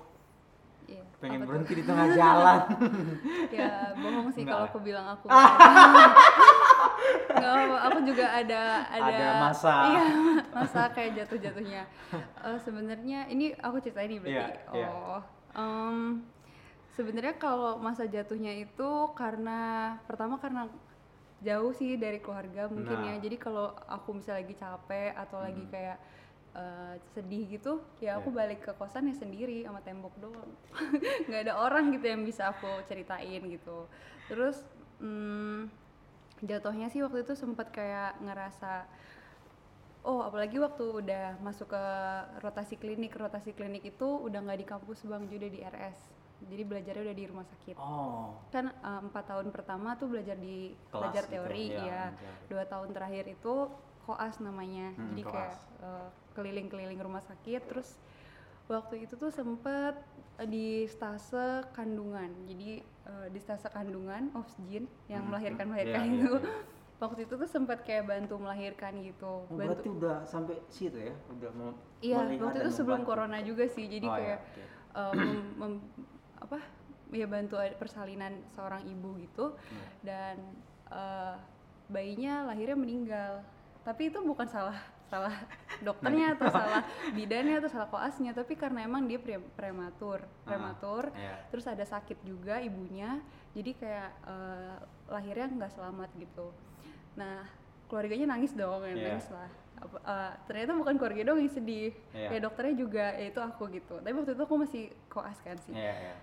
Iya, 0.84 1.04
pengen 1.18 1.40
apa 1.40 1.44
tuh? 1.44 1.50
berhenti 1.50 1.74
di 1.74 1.84
tengah 1.84 2.08
jalan? 2.12 2.60
Ya 3.58 3.72
bohong 3.94 4.30
sih 4.30 4.44
kalau 4.44 4.66
aku 4.66 4.80
bilang 4.80 5.06
aku. 5.08 5.26
Enggak, 7.34 7.82
aku 7.84 8.00
juga 8.06 8.26
ada 8.30 8.64
ada, 8.88 9.12
Ada 9.12 9.28
masa. 9.42 9.74
Iya, 9.90 10.06
masa 10.50 10.82
kayak 10.92 11.12
jatuh-jatuhnya. 11.24 11.84
Eh, 12.44 12.58
sebenarnya 12.60 13.20
ini 13.28 13.52
aku 13.58 13.80
ceritain 13.80 14.10
nih 14.10 14.20
berarti. 14.20 14.52
Iya, 14.74 14.74
iya. 14.74 14.88
oh. 14.90 15.22
em, 15.54 16.24
sebenarnya 16.90 17.36
kalau 17.38 17.78
masa 17.78 18.06
jatuhnya 18.06 18.54
itu 18.54 18.90
karena 19.14 19.60
pertama 20.04 20.38
karena 20.38 20.66
jauh 21.40 21.72
sih 21.72 21.96
dari 21.96 22.20
keluarga 22.20 22.68
mungkin 22.68 22.98
Nah. 22.98 23.10
ya. 23.10 23.16
Jadi 23.20 23.36
kalau 23.38 23.72
aku 23.86 24.16
misalnya 24.16 24.42
lagi 24.42 24.56
capek 24.56 25.12
atau 25.14 25.38
lagi 25.40 25.64
Hmm. 25.64 25.72
kayak 25.72 25.98
eh, 26.54 26.96
sedih 27.12 27.50
gitu, 27.50 27.74
ya 27.98 28.18
aku 28.18 28.30
Iya. 28.30 28.38
balik 28.40 28.60
ke 28.62 28.72
kosan 28.74 29.10
ya 29.10 29.16
sendiri 29.16 29.64
sama 29.64 29.82
tembok 29.82 30.14
doang. 30.18 30.52
nggak 31.28 31.42
ada 31.44 31.54
orang 31.58 31.90
gitu 31.92 32.06
yang 32.06 32.22
bisa 32.22 32.50
aku 32.50 32.70
ceritain 32.86 33.42
gitu. 33.42 33.90
Terus 34.28 34.62
hmm, 34.98 35.68
jatuhnya 36.42 36.88
sih 36.88 37.02
waktu 37.02 37.24
itu 37.24 37.34
sempat 37.34 37.70
kayak 37.70 38.20
ngerasa 38.20 38.86
oh 40.04 40.20
apalagi 40.22 40.60
waktu 40.60 40.84
udah 40.84 41.40
masuk 41.40 41.72
ke 41.72 41.84
rotasi 42.44 42.76
klinik 42.76 43.16
rotasi 43.16 43.56
klinik 43.56 43.88
itu 43.88 44.04
udah 44.04 44.44
nggak 44.44 44.60
di 44.60 44.68
kampus 44.68 45.08
bang 45.08 45.24
jadi 45.26 45.48
di 45.48 45.60
RS 45.64 46.00
jadi 46.44 46.64
belajarnya 46.68 47.04
udah 47.08 47.16
di 47.16 47.26
rumah 47.32 47.48
sakit 47.48 47.76
Oh, 47.80 48.36
kan 48.52 48.68
eh, 48.68 49.00
empat 49.00 49.32
tahun 49.32 49.48
pertama 49.50 49.96
tuh 49.96 50.12
belajar 50.12 50.36
di 50.36 50.76
Kelas 50.92 51.00
belajar 51.00 51.24
gitu, 51.24 51.32
teori 51.32 51.66
ya, 51.72 51.80
ya 51.80 52.02
belajar. 52.12 52.34
dua 52.52 52.64
tahun 52.68 52.90
terakhir 52.92 53.26
itu 53.32 53.54
koas 54.04 54.36
namanya 54.38 54.92
Hmm, 54.94 55.10
jadi 55.10 55.22
koas. 55.24 55.34
kayak 55.34 55.56
eh, 55.82 56.08
keliling-keliling 56.34 57.00
rumah 57.00 57.22
sakit 57.22 57.62
terus 57.66 57.96
waktu 58.66 59.04
itu 59.04 59.14
tuh 59.14 59.30
sempet 59.30 59.96
eh, 60.38 60.46
di 60.46 60.68
stase 60.86 61.64
kandungan 61.72 62.30
jadi 62.46 62.70
eh, 62.82 63.28
di 63.30 63.40
stase 63.40 63.68
kandungan 63.70 64.32
oxygen 64.34 64.86
yang 65.08 65.24
Hmm, 65.24 65.30
melahirkan 65.30 65.66
hmm. 65.66 65.72
melahirkan 65.72 66.02
Iya, 66.02 66.10
iya, 66.10 66.20
itu 66.20 66.32
iya. 66.38 66.52
waktu 67.04 67.20
itu 67.22 67.34
tuh 67.36 67.50
sempat 67.50 67.84
kayak 67.84 68.06
bantu 68.06 68.36
melahirkan 68.38 68.96
gitu 69.00 69.44
oh 69.44 69.48
bantu 69.50 69.60
berarti 69.76 69.88
udah 69.90 70.16
sampai 70.24 70.56
situ 70.68 70.96
ya? 70.98 71.12
Udah 71.30 71.52
mau 71.52 71.72
iya 72.00 72.16
waktu 72.40 72.60
itu 72.62 72.72
sebelum 72.72 73.04
membantu. 73.04 73.10
corona 73.12 73.38
juga 73.40 73.66
sih 73.68 73.86
jadi 73.86 74.08
Oh, 74.08 74.16
iya, 74.16 74.20
kayak 74.20 74.40
oke. 74.42 74.64
eh, 74.94 75.14
mem- 75.14 75.54
mem- 75.58 75.86
apa 76.40 76.60
ya 77.10 77.28
bantu 77.28 77.56
persalinan 77.76 78.34
seorang 78.50 78.84
ibu 78.84 79.16
gitu 79.18 79.46
Iya. 79.54 79.86
dan 80.02 80.36
eh, 80.90 81.36
bayinya 81.86 82.48
lahirnya 82.48 82.76
meninggal 82.76 83.44
tapi 83.84 84.08
itu 84.08 84.20
bukan 84.20 84.48
salah 84.48 84.76
salah 85.06 85.36
dokternya 85.86 86.34
atau 86.34 86.48
salah 86.50 86.82
bidannya 87.12 87.60
atau 87.60 87.70
salah 87.70 87.88
koasnya 87.88 88.32
tapi 88.32 88.56
karena 88.56 88.82
emang 88.82 89.06
dia 89.06 89.20
pre- 89.20 89.44
prematur 89.54 90.24
prematur 90.42 91.12
Iya. 91.14 91.36
terus 91.48 91.66
ada 91.66 91.84
sakit 91.84 92.24
juga 92.24 92.58
ibunya 92.60 93.20
jadi 93.52 93.72
kayak 93.76 94.10
eh, 94.26 94.76
lahirnya 95.08 95.48
nggak 95.54 95.72
selamat 95.72 96.10
gitu 96.18 96.50
nah 97.14 97.46
keluarganya 97.86 98.34
nangis 98.34 98.56
dong 98.56 98.82
ya, 98.82 98.96
Iya. 98.96 99.06
nangis 99.12 99.28
lah 99.30 99.50
eh, 99.84 100.32
ternyata 100.48 100.72
bukan 100.74 100.96
keluarga 100.96 101.22
dong 101.28 101.40
yang 101.40 101.52
sedih 101.52 101.92
Iya. 102.10 102.28
kayak 102.32 102.42
dokternya 102.42 102.76
juga 102.76 103.06
ya 103.14 103.26
itu 103.30 103.40
aku 103.40 103.64
gitu 103.70 103.96
tapi 104.00 104.14
waktu 104.14 104.32
itu 104.34 104.44
aku 104.44 104.56
masih 104.58 104.84
koas 105.08 105.38
kan 105.40 105.60
sih 105.60 105.76
Iya, 105.76 105.94
iya. 106.10 106.16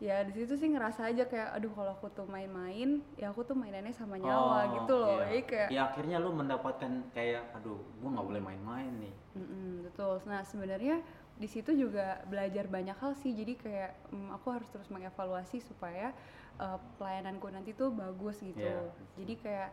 Ya 0.00 0.24
di 0.24 0.32
situ 0.32 0.56
sih 0.56 0.72
ngerasa 0.72 1.12
aja 1.12 1.28
kayak 1.28 1.52
aduh 1.52 1.68
kalau 1.76 1.92
aku 1.92 2.08
tuh 2.08 2.24
main-main 2.24 3.04
ya 3.20 3.28
aku 3.28 3.44
tuh 3.44 3.52
mainannya 3.52 3.92
sama 3.92 4.16
nyawa 4.16 4.64
Oh, 4.64 4.72
gitu 4.80 4.94
loh. 4.96 5.20
iya. 5.20 5.28
jadi 5.28 5.40
kayak 5.44 5.68
Ya 5.68 5.82
akhirnya 5.86 6.16
lu 6.16 6.32
mendapatkan 6.32 6.92
kayak 7.12 7.52
aduh, 7.52 7.76
gua 8.00 8.08
nggak 8.16 8.26
boleh 8.26 8.42
main-main 8.42 8.92
nih. 8.96 9.14
Mm-mm, 9.36 9.84
betul. 9.84 10.24
Nah 10.24 10.40
sebenarnya 10.42 11.04
di 11.36 11.44
situ 11.44 11.76
juga 11.76 12.24
belajar 12.24 12.64
banyak 12.64 12.96
hal 12.96 13.12
sih. 13.14 13.36
Jadi 13.36 13.60
kayak 13.60 13.92
mm, 14.08 14.32
aku 14.34 14.46
harus 14.56 14.68
terus 14.72 14.88
mengevaluasi 14.88 15.60
supaya 15.60 16.16
uh, 16.56 16.80
pelayananku 16.96 17.52
nanti 17.52 17.76
tuh 17.76 17.92
bagus 17.92 18.40
gitu. 18.40 18.56
Iya, 18.56 18.88
jadi 19.20 19.34
kayak 19.36 19.70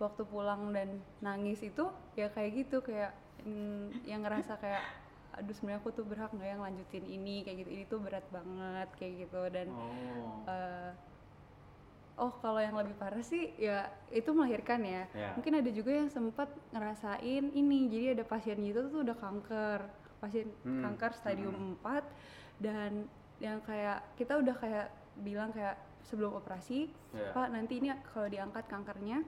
waktu 0.00 0.24
pulang 0.24 0.72
dan 0.72 1.04
nangis 1.20 1.60
itu 1.60 1.84
ya 2.16 2.32
kayak 2.32 2.64
gitu 2.64 2.80
kayak 2.80 3.12
mm, 3.44 4.08
yang 4.08 4.24
ngerasa 4.24 4.56
kayak 4.56 4.80
aduh 5.32 5.52
sebenarnya 5.52 5.80
aku 5.80 5.90
tuh 5.90 6.04
berhak 6.04 6.30
nggak 6.30 6.48
yang 6.48 6.60
lanjutin 6.60 7.04
ini 7.04 7.42
kayak 7.42 7.62
gitu 7.62 7.70
ini 7.70 7.84
tuh 7.84 7.98
berat 7.98 8.26
banget 8.28 8.88
kayak 8.96 9.14
gitu 9.24 9.42
dan 9.48 9.68
Oh. 9.70 10.42
eh, 10.44 10.90
oh 12.16 12.32
kalau 12.36 12.58
yang 12.58 12.74
lebih 12.74 12.92
parah 12.94 13.22
sih 13.22 13.54
ya 13.56 13.88
itu 14.10 14.28
melahirkan 14.30 14.82
ya 14.82 15.08
Iya. 15.10 15.30
mungkin 15.34 15.54
ada 15.56 15.70
juga 15.70 15.92
yang 15.94 16.08
sempat 16.08 16.50
ngerasain 16.70 17.44
ini 17.48 17.88
jadi 17.88 18.06
ada 18.12 18.24
pasien 18.24 18.60
gitu 18.60 18.88
tuh 18.88 19.00
udah 19.00 19.16
kanker 19.16 19.80
pasien 20.18 20.52
Hmm. 20.60 20.84
kanker 20.84 21.12
stadium 21.14 21.56
4 21.78 22.04
dan 22.60 23.08
yang 23.40 23.56
kayak 23.60 24.04
kita 24.14 24.36
udah 24.36 24.52
kayak 24.52 24.86
bilang 25.16 25.48
kayak 25.48 25.74
sebelum 26.02 26.34
operasi 26.34 26.92
Iya. 27.12 27.32
pak 27.32 27.48
nanti 27.48 27.78
ini 27.78 27.88
kalau 28.06 28.28
diangkat 28.28 28.64
kankernya 28.66 29.24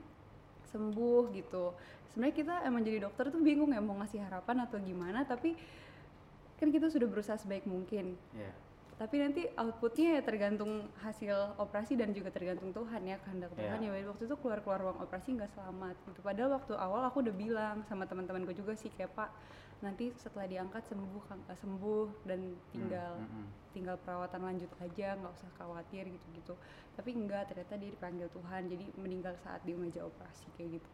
sembuh 0.72 1.22
gitu 1.30 1.76
sebenarnya 2.10 2.34
kita 2.34 2.54
emang 2.64 2.82
jadi 2.82 2.98
dokter 3.04 3.28
tuh 3.28 3.40
bingung 3.40 3.70
ya 3.70 3.78
mau 3.78 3.96
ngasih 4.00 4.20
harapan 4.20 4.64
atau 4.64 4.80
gimana 4.80 5.22
tapi 5.22 5.52
kan 6.56 6.68
kita 6.68 6.88
sudah 6.88 7.06
berusaha 7.06 7.36
sebaik 7.36 7.64
mungkin 7.64 8.14
Iya. 8.32 8.52
tapi 8.96 9.18
nanti 9.18 9.42
outputnya 9.52 10.20
ya 10.20 10.22
tergantung 10.22 10.86
hasil 11.02 11.58
operasi 11.58 11.98
dan 11.98 12.14
juga 12.14 12.30
tergantung 12.30 12.70
Tuhan 12.70 13.02
ya 13.02 13.16
kehendak 13.20 13.50
Tuhan 13.52 13.78
Iya. 13.80 13.90
ya 13.92 14.06
waktu 14.08 14.24
itu 14.24 14.36
keluar 14.38 14.60
keluar 14.62 14.80
ruang 14.80 14.98
operasi 15.00 15.34
nggak 15.34 15.50
selamat 15.52 15.96
gitu 16.06 16.20
padahal 16.22 16.50
waktu 16.56 16.72
awal 16.76 17.02
aku 17.04 17.20
udah 17.20 17.34
bilang 17.34 17.76
sama 17.86 18.06
teman-temanku 18.06 18.52
juga 18.52 18.72
sih 18.72 18.92
kayak 18.92 19.10
pak 19.12 19.30
nanti 19.82 20.14
setelah 20.14 20.46
diangkat 20.46 20.82
sembuh 20.86 21.22
eh, 21.50 21.58
sembuh 21.58 22.06
dan 22.24 22.40
tinggal 22.70 23.12
Hmm, 23.18 23.26
hmm, 23.26 23.42
hmm. 23.42 23.48
tinggal 23.74 23.96
perawatan 23.98 24.40
lanjut 24.40 24.70
aja 24.78 25.18
nggak 25.18 25.32
usah 25.34 25.50
khawatir 25.58 26.06
gitu-gitu 26.06 26.54
tapi 26.94 27.10
enggak 27.12 27.50
ternyata 27.50 27.74
dia 27.76 27.90
dipanggil 27.90 28.28
Tuhan 28.30 28.70
jadi 28.70 28.84
meninggal 28.96 29.34
saat 29.42 29.60
di 29.64 29.74
meja 29.74 30.04
operasi 30.04 30.46
kayak 30.54 30.78
gitu 30.78 30.90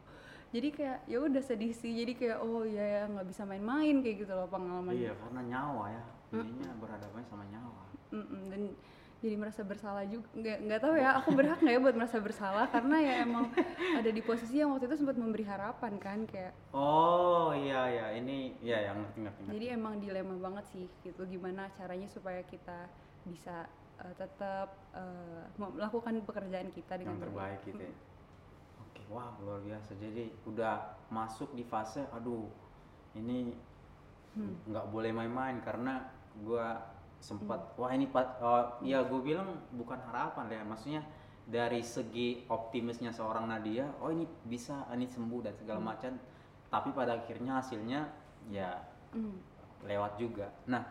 jadi 0.49 0.69
kayak 0.73 0.99
ya 1.05 1.19
udah 1.21 1.43
sedih 1.45 1.77
sih 1.77 1.93
jadi 1.93 2.13
kayak 2.17 2.39
oh 2.41 2.65
ya 2.65 2.81
ya 2.81 3.03
nggak 3.13 3.29
bisa 3.29 3.45
main-main 3.45 4.01
kayak 4.01 4.25
gitu 4.25 4.33
loh 4.33 4.49
pengalaman 4.49 4.97
Iya, 4.97 5.13
karena 5.21 5.41
nyawa 5.45 5.85
ya. 5.93 6.05
Ininya 6.33 6.73
berhadapan 6.81 7.23
sama 7.29 7.45
nyawa. 7.49 7.83
Mm-mm, 8.13 8.43
dan 8.49 8.63
jadi 9.19 9.35
merasa 9.35 9.63
bersalah 9.63 10.07
juga 10.07 10.31
nggak 10.33 10.59
nggak 10.63 10.81
tahu 10.81 10.95
ya 10.95 11.11
aku 11.19 11.35
berhak 11.35 11.59
nggak 11.59 11.75
ya 11.75 11.81
buat 11.81 11.97
merasa 11.97 12.19
bersalah 12.19 12.67
karena 12.69 12.97
ya 12.99 13.15
emang 13.23 13.51
ada 13.93 14.07
di 14.09 14.23
posisi 14.23 14.57
yang 14.57 14.71
waktu 14.71 14.87
itu 14.87 14.97
sempat 14.97 15.17
memberi 15.17 15.43
harapan 15.43 15.99
kan 15.99 16.19
kayak 16.25 16.55
Oh 16.71 17.51
iya 17.51 17.83
iya 17.89 18.07
ini 18.15 18.55
iya 18.61 18.89
yang 18.89 19.03
ngerti 19.03 19.19
ngerti. 19.21 19.41
jadi 19.51 19.67
emang 19.75 19.99
dilema 19.99 20.35
banget 20.39 20.65
sih 20.69 20.87
gitu 21.03 21.23
gimana 21.25 21.67
caranya 21.75 22.07
supaya 22.07 22.39
kita 22.43 22.87
bisa 23.25 23.67
eh, 23.99 24.15
tetap 24.15 24.71
eh, 24.93 25.43
melakukan 25.57 26.23
pekerjaan 26.23 26.71
kita 26.71 26.95
dengan 26.95 27.19
yang 27.19 27.21
baik. 27.21 27.29
terbaik 27.29 27.61
gitu 27.67 27.83
ya. 27.83 27.95
Oke. 28.81 29.01
wah 29.09 29.35
luar 29.41 29.59
biasa 29.61 29.91
jadi 29.95 30.31
udah 30.45 30.75
masuk 31.09 31.51
di 31.53 31.63
fase 31.63 32.07
aduh 32.11 32.47
ini 33.15 33.67
Hmm. 34.29 34.55
nggak 34.65 34.87
boleh 34.89 35.11
main-main 35.11 35.59
karena 35.59 36.05
gua 36.39 36.79
sempat 37.19 37.75
wah 37.75 37.91
ini 37.91 38.07
pak 38.07 38.39
oh, 38.39 38.79
ya 38.83 39.03
gue 39.03 39.21
bilang 39.21 39.59
bukan 39.75 39.99
harapan 40.07 40.47
ya 40.55 40.63
maksudnya 40.63 41.03
dari 41.49 41.81
segi 41.83 42.47
optimisnya 42.47 43.11
seorang 43.11 43.49
Nadia 43.51 43.89
oh 43.99 44.13
ini 44.13 44.29
bisa 44.47 44.87
ini 44.95 45.09
sembuh 45.09 45.41
dan 45.43 45.55
segala 45.59 45.81
macam 45.83 46.15
tapi 46.69 46.93
pada 46.93 47.17
akhirnya 47.19 47.59
hasilnya 47.59 48.01
ya 48.53 48.71
Hmm. 49.09 49.41
lewat 49.89 50.21
juga. 50.21 50.53
Nah 50.69 50.85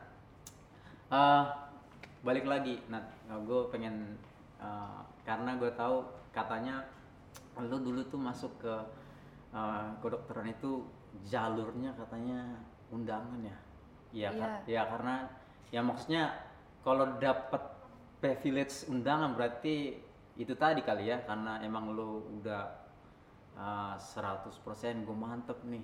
eh, 1.14 1.44
balik 2.26 2.50
lagi 2.50 2.82
nah 2.90 3.04
gue 3.30 3.62
pengen 3.70 4.18
eh, 4.58 5.00
karena 5.22 5.54
gue 5.56 5.70
tahu 5.78 6.02
katanya 6.34 6.82
lu 7.62 7.78
dulu 7.82 8.02
tuh 8.10 8.18
masuk 8.18 8.52
ke 8.58 8.74
eh, 9.54 9.88
kedokteran 10.02 10.50
itu 10.50 10.82
jalurnya 11.30 11.94
katanya 11.94 12.58
undangan 12.90 13.38
ya? 13.46 13.58
Iya 14.16 14.30
kan 14.34 14.50
ya 14.66 14.82
karena 14.90 15.16
ya 15.72 15.82
maksudnya 15.84 16.36
kalau 16.82 17.20
dapat 17.20 17.60
privilege 18.24 18.88
undangan 18.88 19.36
berarti 19.36 20.00
itu 20.38 20.54
tadi 20.54 20.86
kali 20.86 21.10
ya 21.10 21.22
karena 21.26 21.60
emang 21.66 21.92
lu 21.92 22.24
udah 22.42 22.64
eh, 23.58 23.96
100% 23.98 25.06
gue 25.06 25.18
mantep 25.18 25.58
nih. 25.66 25.84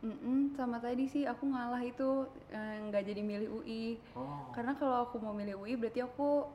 Mm-mm, 0.00 0.56
sama 0.56 0.80
tadi 0.80 1.04
sih 1.04 1.28
aku 1.28 1.44
ngalah 1.44 1.84
itu 1.84 2.24
eh, 2.48 2.80
nggak 2.88 3.04
jadi 3.04 3.20
milih 3.20 3.48
UI 3.60 4.00
oh. 4.16 4.48
Karena 4.56 4.72
kalau 4.72 5.04
aku 5.04 5.20
mau 5.20 5.36
milih 5.36 5.60
UI 5.60 5.76
berarti 5.76 6.00
aku 6.00 6.48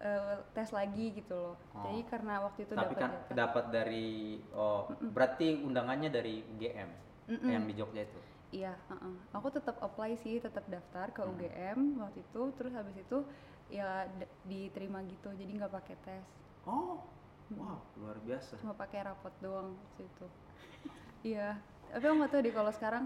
eh, 0.00 0.40
tes 0.56 0.72
lagi 0.72 1.12
gitu 1.12 1.36
loh. 1.36 1.56
Oh. 1.76 1.84
jadi 1.84 2.00
karena 2.08 2.40
waktu 2.40 2.64
itu 2.64 2.72
tapi 2.72 2.96
dapat 2.96 3.00
kan 3.04 3.10
dapat 3.36 3.64
dari 3.68 4.40
oh 4.56 4.88
berarti 5.12 5.60
undangannya 5.60 6.08
dari 6.08 6.40
UGM 6.56 6.90
Mm-mm. 7.36 7.48
yang 7.52 7.64
di 7.68 7.74
Jogja 7.76 8.08
itu 8.08 8.20
Iya, 8.54 8.70
heeh. 8.86 9.14
aku 9.34 9.50
tetap 9.50 9.82
apply 9.82 10.14
sih, 10.14 10.38
tetap 10.38 10.62
daftar 10.70 11.10
ke 11.10 11.20
Hmm. 11.26 11.34
UGM 11.34 11.78
waktu 11.98 12.22
itu, 12.22 12.42
terus 12.54 12.70
habis 12.70 12.94
itu 12.94 13.18
ya 13.66 14.06
diterima 14.46 15.02
gitu, 15.10 15.34
jadi 15.34 15.50
nggak 15.58 15.72
pakai 15.74 15.96
tes, 16.06 16.26
oh 16.70 17.02
wow 17.50 17.80
luar 17.98 18.20
biasa 18.22 18.54
cuma 18.62 18.76
pakai 18.78 19.02
rapot 19.02 19.34
doang 19.42 19.74
waktu 19.74 20.06
itu. 20.06 20.26
Iya, 21.34 21.56
tapi 21.88 22.04
aku 22.04 22.14
nggak 22.20 22.30
tahu 22.36 22.40
deh 22.44 22.54
kalau 22.54 22.70
sekarang 22.70 23.04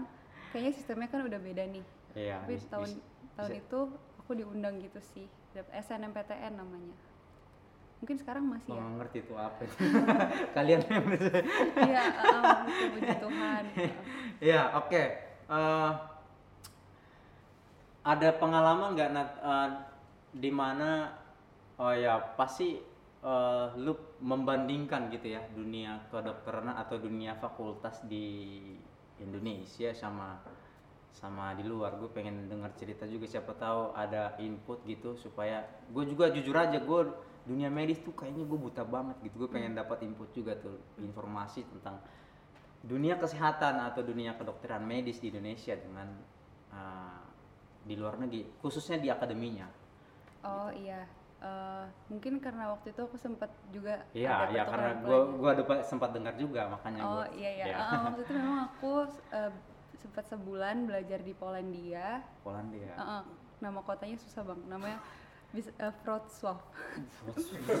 kayaknya 0.51 0.71
sistemnya 0.75 1.07
kan 1.09 1.23
udah 1.25 1.39
beda 1.39 1.63
nih. 1.65 1.85
iya 2.13 2.35
tapi 2.43 2.53
bis- 2.59 2.67
tahun 2.69 2.89
bis- 2.91 3.03
tahun 3.39 3.51
bisa- 3.55 3.61
itu 3.63 3.79
aku 4.21 4.31
diundang 4.37 4.75
gitu 4.83 4.99
sih, 5.01 5.25
SNMPTN 5.55 6.53
namanya. 6.59 6.95
Mungkin 8.03 8.15
sekarang 8.19 8.43
masih 8.45 8.75
ya. 8.75 8.79
nggak 8.79 8.91
ngerti 9.01 9.17
itu 9.23 9.33
apa 9.39 9.61
kalian 10.55 10.79
Iya, 11.79 12.03
itu 12.67 12.85
puji 12.93 13.13
Tuhan. 13.23 13.63
Iya, 14.45 14.61
oke. 14.83 15.28
Eh, 15.49 15.91
ada 18.05 18.29
pengalaman 18.37 18.93
nggak 18.93 19.09
Nat? 19.17 19.29
Eh, 19.41 19.69
di 20.29 20.51
mana 20.53 21.09
oh 21.81 21.89
ya 21.89 22.21
pasti 22.37 22.77
eh, 23.25 23.65
lu 23.81 23.97
membandingkan 24.21 25.09
gitu 25.09 25.33
ya 25.33 25.41
dunia 25.49 26.05
kedokteran 26.13 26.69
atau 26.77 27.01
dunia 27.01 27.33
fakultas 27.41 28.05
di 28.05 28.61
Indonesia 29.17 29.89
sama 29.97 30.37
sama 31.09 31.57
di 31.57 31.65
luar. 31.65 31.97
Gue 31.97 32.13
pengen 32.13 32.45
dengar 32.45 32.69
cerita 32.77 33.09
juga 33.09 33.25
siapa 33.25 33.57
tahu 33.57 33.97
ada 33.97 34.37
input 34.37 34.85
gitu 34.85 35.17
supaya 35.17 35.65
gue 35.89 36.05
juga 36.05 36.29
jujur 36.29 36.53
aja 36.53 36.77
gue 36.77 37.01
dunia 37.49 37.73
medis 37.73 37.97
tuh 38.05 38.13
kayaknya 38.13 38.45
gue 38.45 38.59
buta 38.69 38.85
banget 38.85 39.17
gitu. 39.25 39.45
Gue 39.45 39.49
pengen 39.49 39.73
dapat 39.73 40.05
input 40.05 40.29
juga 40.29 40.53
tuh 40.61 40.77
informasi 41.01 41.65
tentang 41.65 41.97
dunia 42.79 43.19
kesehatan 43.19 43.75
atau 43.83 44.01
dunia 44.01 44.33
kedokteran 44.39 44.83
medis 44.83 45.19
di 45.19 45.29
Indonesia 45.29 45.75
dengan 45.75 46.07
uh, 46.71 47.21
di 47.83 47.95
luar 47.99 48.15
negeri 48.19 48.47
khususnya 48.59 48.99
di 48.99 49.11
akademinya 49.11 49.67
Oh 50.39 50.71
iya, 50.71 51.03
Eh, 51.39 51.85
mungkin 52.11 52.43
karena 52.43 52.67
waktu 52.75 52.91
itu 52.91 52.99
aku 52.99 53.15
sempat 53.15 53.47
juga 53.71 54.03
iya 54.11 54.51
ya 54.51 54.67
pertukaran 54.67 54.67
karena 54.67 54.91
pelajar. 55.07 55.39
gue 55.39 55.49
ada 55.55 55.63
sempat 55.87 56.09
dengar 56.11 56.35
juga 56.35 56.67
makanya 56.67 56.99
Oh 56.99 57.23
gua- 57.23 57.31
iya 57.31 57.49
iya, 57.55 57.65
ya. 57.71 57.75
Eh, 57.79 57.99
waktu 58.11 58.21
itu 58.27 58.33
memang 58.35 58.59
aku 58.67 58.91
eh, 59.31 59.51
sempat 59.95 60.23
sebulan 60.27 60.75
belajar 60.83 61.19
di 61.23 61.31
Polandia. 61.31 62.19
Polandia 62.43 62.91
Eh, 62.91 62.99
eh, 62.99 63.23
nama 63.63 63.79
kotanya 63.79 64.19
susah 64.19 64.43
bang, 64.43 64.59
namanya 64.67 64.99
bis, 65.49 65.67
eh, 65.67 65.93
Wrocław. 66.05 66.57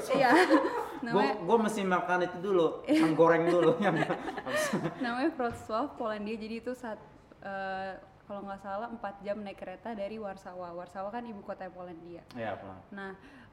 Iya, 0.09 0.31
gue 1.05 1.05
namanya 1.05 1.33
gue 1.37 1.57
mesti 1.61 1.81
makan 1.85 2.19
itu 2.25 2.37
dulu 2.41 2.81
yang 2.89 3.13
goreng 3.13 3.45
dulu 3.45 3.77
yang 3.77 3.95
namanya 5.03 5.29
Wrocław 5.37 5.93
Polandia. 5.93 6.37
Jadi 6.37 6.55
itu 6.61 6.71
saat 6.73 6.97
eh, 7.41 7.93
kalau 8.25 8.45
nggak 8.45 8.61
salah 8.61 8.89
4 8.89 9.25
jam 9.25 9.37
naik 9.41 9.57
kereta 9.57 9.93
dari 9.93 10.17
Warsawa. 10.17 10.73
Warsawa 10.73 11.09
kan 11.09 11.25
ibu 11.25 11.41
kota 11.41 11.69
Polandia. 11.69 12.21
ya 12.33 12.57
Polan. 12.57 12.81
Nah, 12.93 13.11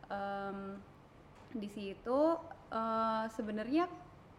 em, 0.09 0.59
di 1.53 1.69
situ 1.69 2.21
eh, 2.73 3.25
sebenarnya 3.33 3.89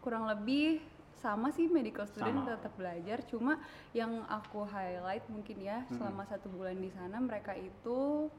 kurang 0.01 0.25
lebih 0.25 0.81
sama 1.17 1.49
sih 1.49 1.65
medical 1.65 2.05
student 2.05 2.45
Sama. 2.45 2.53
tetap 2.53 2.73
belajar, 2.77 3.25
cuma 3.25 3.57
yang 3.89 4.21
aku 4.29 4.61
highlight 4.69 5.25
mungkin 5.33 5.57
ya 5.57 5.81
Mm-mm. 5.81 5.97
selama 5.97 6.23
satu 6.29 6.45
bulan 6.45 6.77
di 6.77 6.93
sana 6.93 7.17
mereka 7.17 7.57
itu 7.57 8.29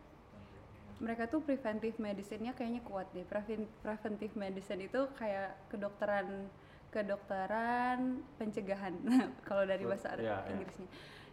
mereka 0.98 1.30
tuh 1.30 1.40
preventive 1.42 1.98
medicine-nya 2.02 2.52
kayaknya 2.58 2.82
kuat 2.82 3.06
deh. 3.14 3.22
Preven- 3.26 3.70
preventive 3.82 4.34
medicine 4.34 4.82
itu 4.86 5.06
kayak 5.14 5.54
kedokteran 5.70 6.50
kedokteran 6.88 8.24
pencegahan 8.40 8.96
kalau 9.48 9.68
dari 9.68 9.84
bahasa 9.84 10.16
iya, 10.16 10.40
iya. 10.42 10.56
Inggrisnya. 10.56 10.88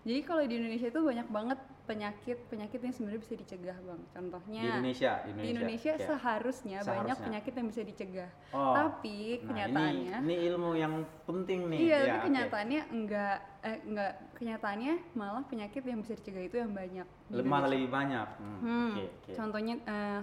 Jadi 0.05 0.21
kalau 0.21 0.45
di 0.45 0.53
Indonesia 0.53 0.85
itu 0.85 1.01
banyak 1.01 1.27
banget 1.33 1.59
penyakit 1.89 2.37
penyakit 2.45 2.77
yang 2.77 2.93
sebenarnya 2.93 3.21
bisa 3.25 3.33
dicegah 3.37 3.77
bang. 3.81 4.01
Contohnya 4.13 4.61
di 4.61 4.67
Indonesia 4.69 5.11
di 5.25 5.31
di 5.33 5.47
Indonesia, 5.49 5.49
Indonesia 5.49 5.93
ya. 5.97 6.07
seharusnya, 6.13 6.77
banyak 6.81 6.93
Seharusnya. 6.93 7.25
penyakit 7.25 7.53
yang 7.57 7.67
bisa 7.73 7.81
dicegah. 7.81 8.29
Oh, 8.53 8.73
Tapi 8.77 9.17
nah, 9.41 9.47
kenyataannya 9.49 10.17
ini, 10.21 10.25
ini 10.29 10.35
ilmu 10.45 10.69
yang 10.77 10.93
penting 11.25 11.59
nih 11.73 11.79
iya, 11.81 11.97
ya, 11.97 12.05
tapi 12.05 12.17
kenyataannya 12.29 12.81
enggak 12.93 13.35
eh, 13.65 13.77
enggak 13.81 14.11
kenyataannya 14.37 14.93
malah 15.17 15.43
penyakit 15.49 15.81
yang 15.81 15.99
bisa 16.05 16.13
dicegah 16.13 16.43
itu 16.45 16.55
yang 16.61 16.69
banyak. 16.69 17.07
malah 17.41 17.65
Indonesia. 17.65 17.73
lebih 17.73 17.89
banyak 17.89 18.27
Hmm, 18.37 18.57
Hmm, 18.61 18.91
oke, 18.93 19.03
oke. 19.09 19.31
Contohnya 19.33 19.75
eh, 19.83 20.21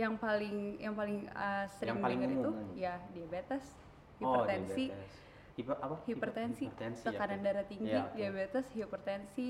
yang 0.00 0.16
paling 0.16 0.56
yang 0.80 0.94
paling 0.96 1.28
eh, 1.28 1.64
sering 1.68 2.00
paling 2.00 2.16
dengar 2.16 2.32
itu 2.32 2.50
ya 2.72 2.96
diabetes, 3.12 3.76
Oh, 4.24 4.48
hipertensi, 4.48 4.88
diabetes. 4.88 5.12
Hiper, 5.52 5.76
apa? 5.76 5.96
hipertensi, 6.08 6.64
Hipertensi, 6.66 7.04
tekanan 7.04 7.38
oke. 7.38 7.44
darah 7.44 7.66
tinggi, 7.68 7.92
Iya, 7.92 8.08
oke. 8.08 8.16
diabetes, 8.16 8.66
hipertensi, 8.72 9.48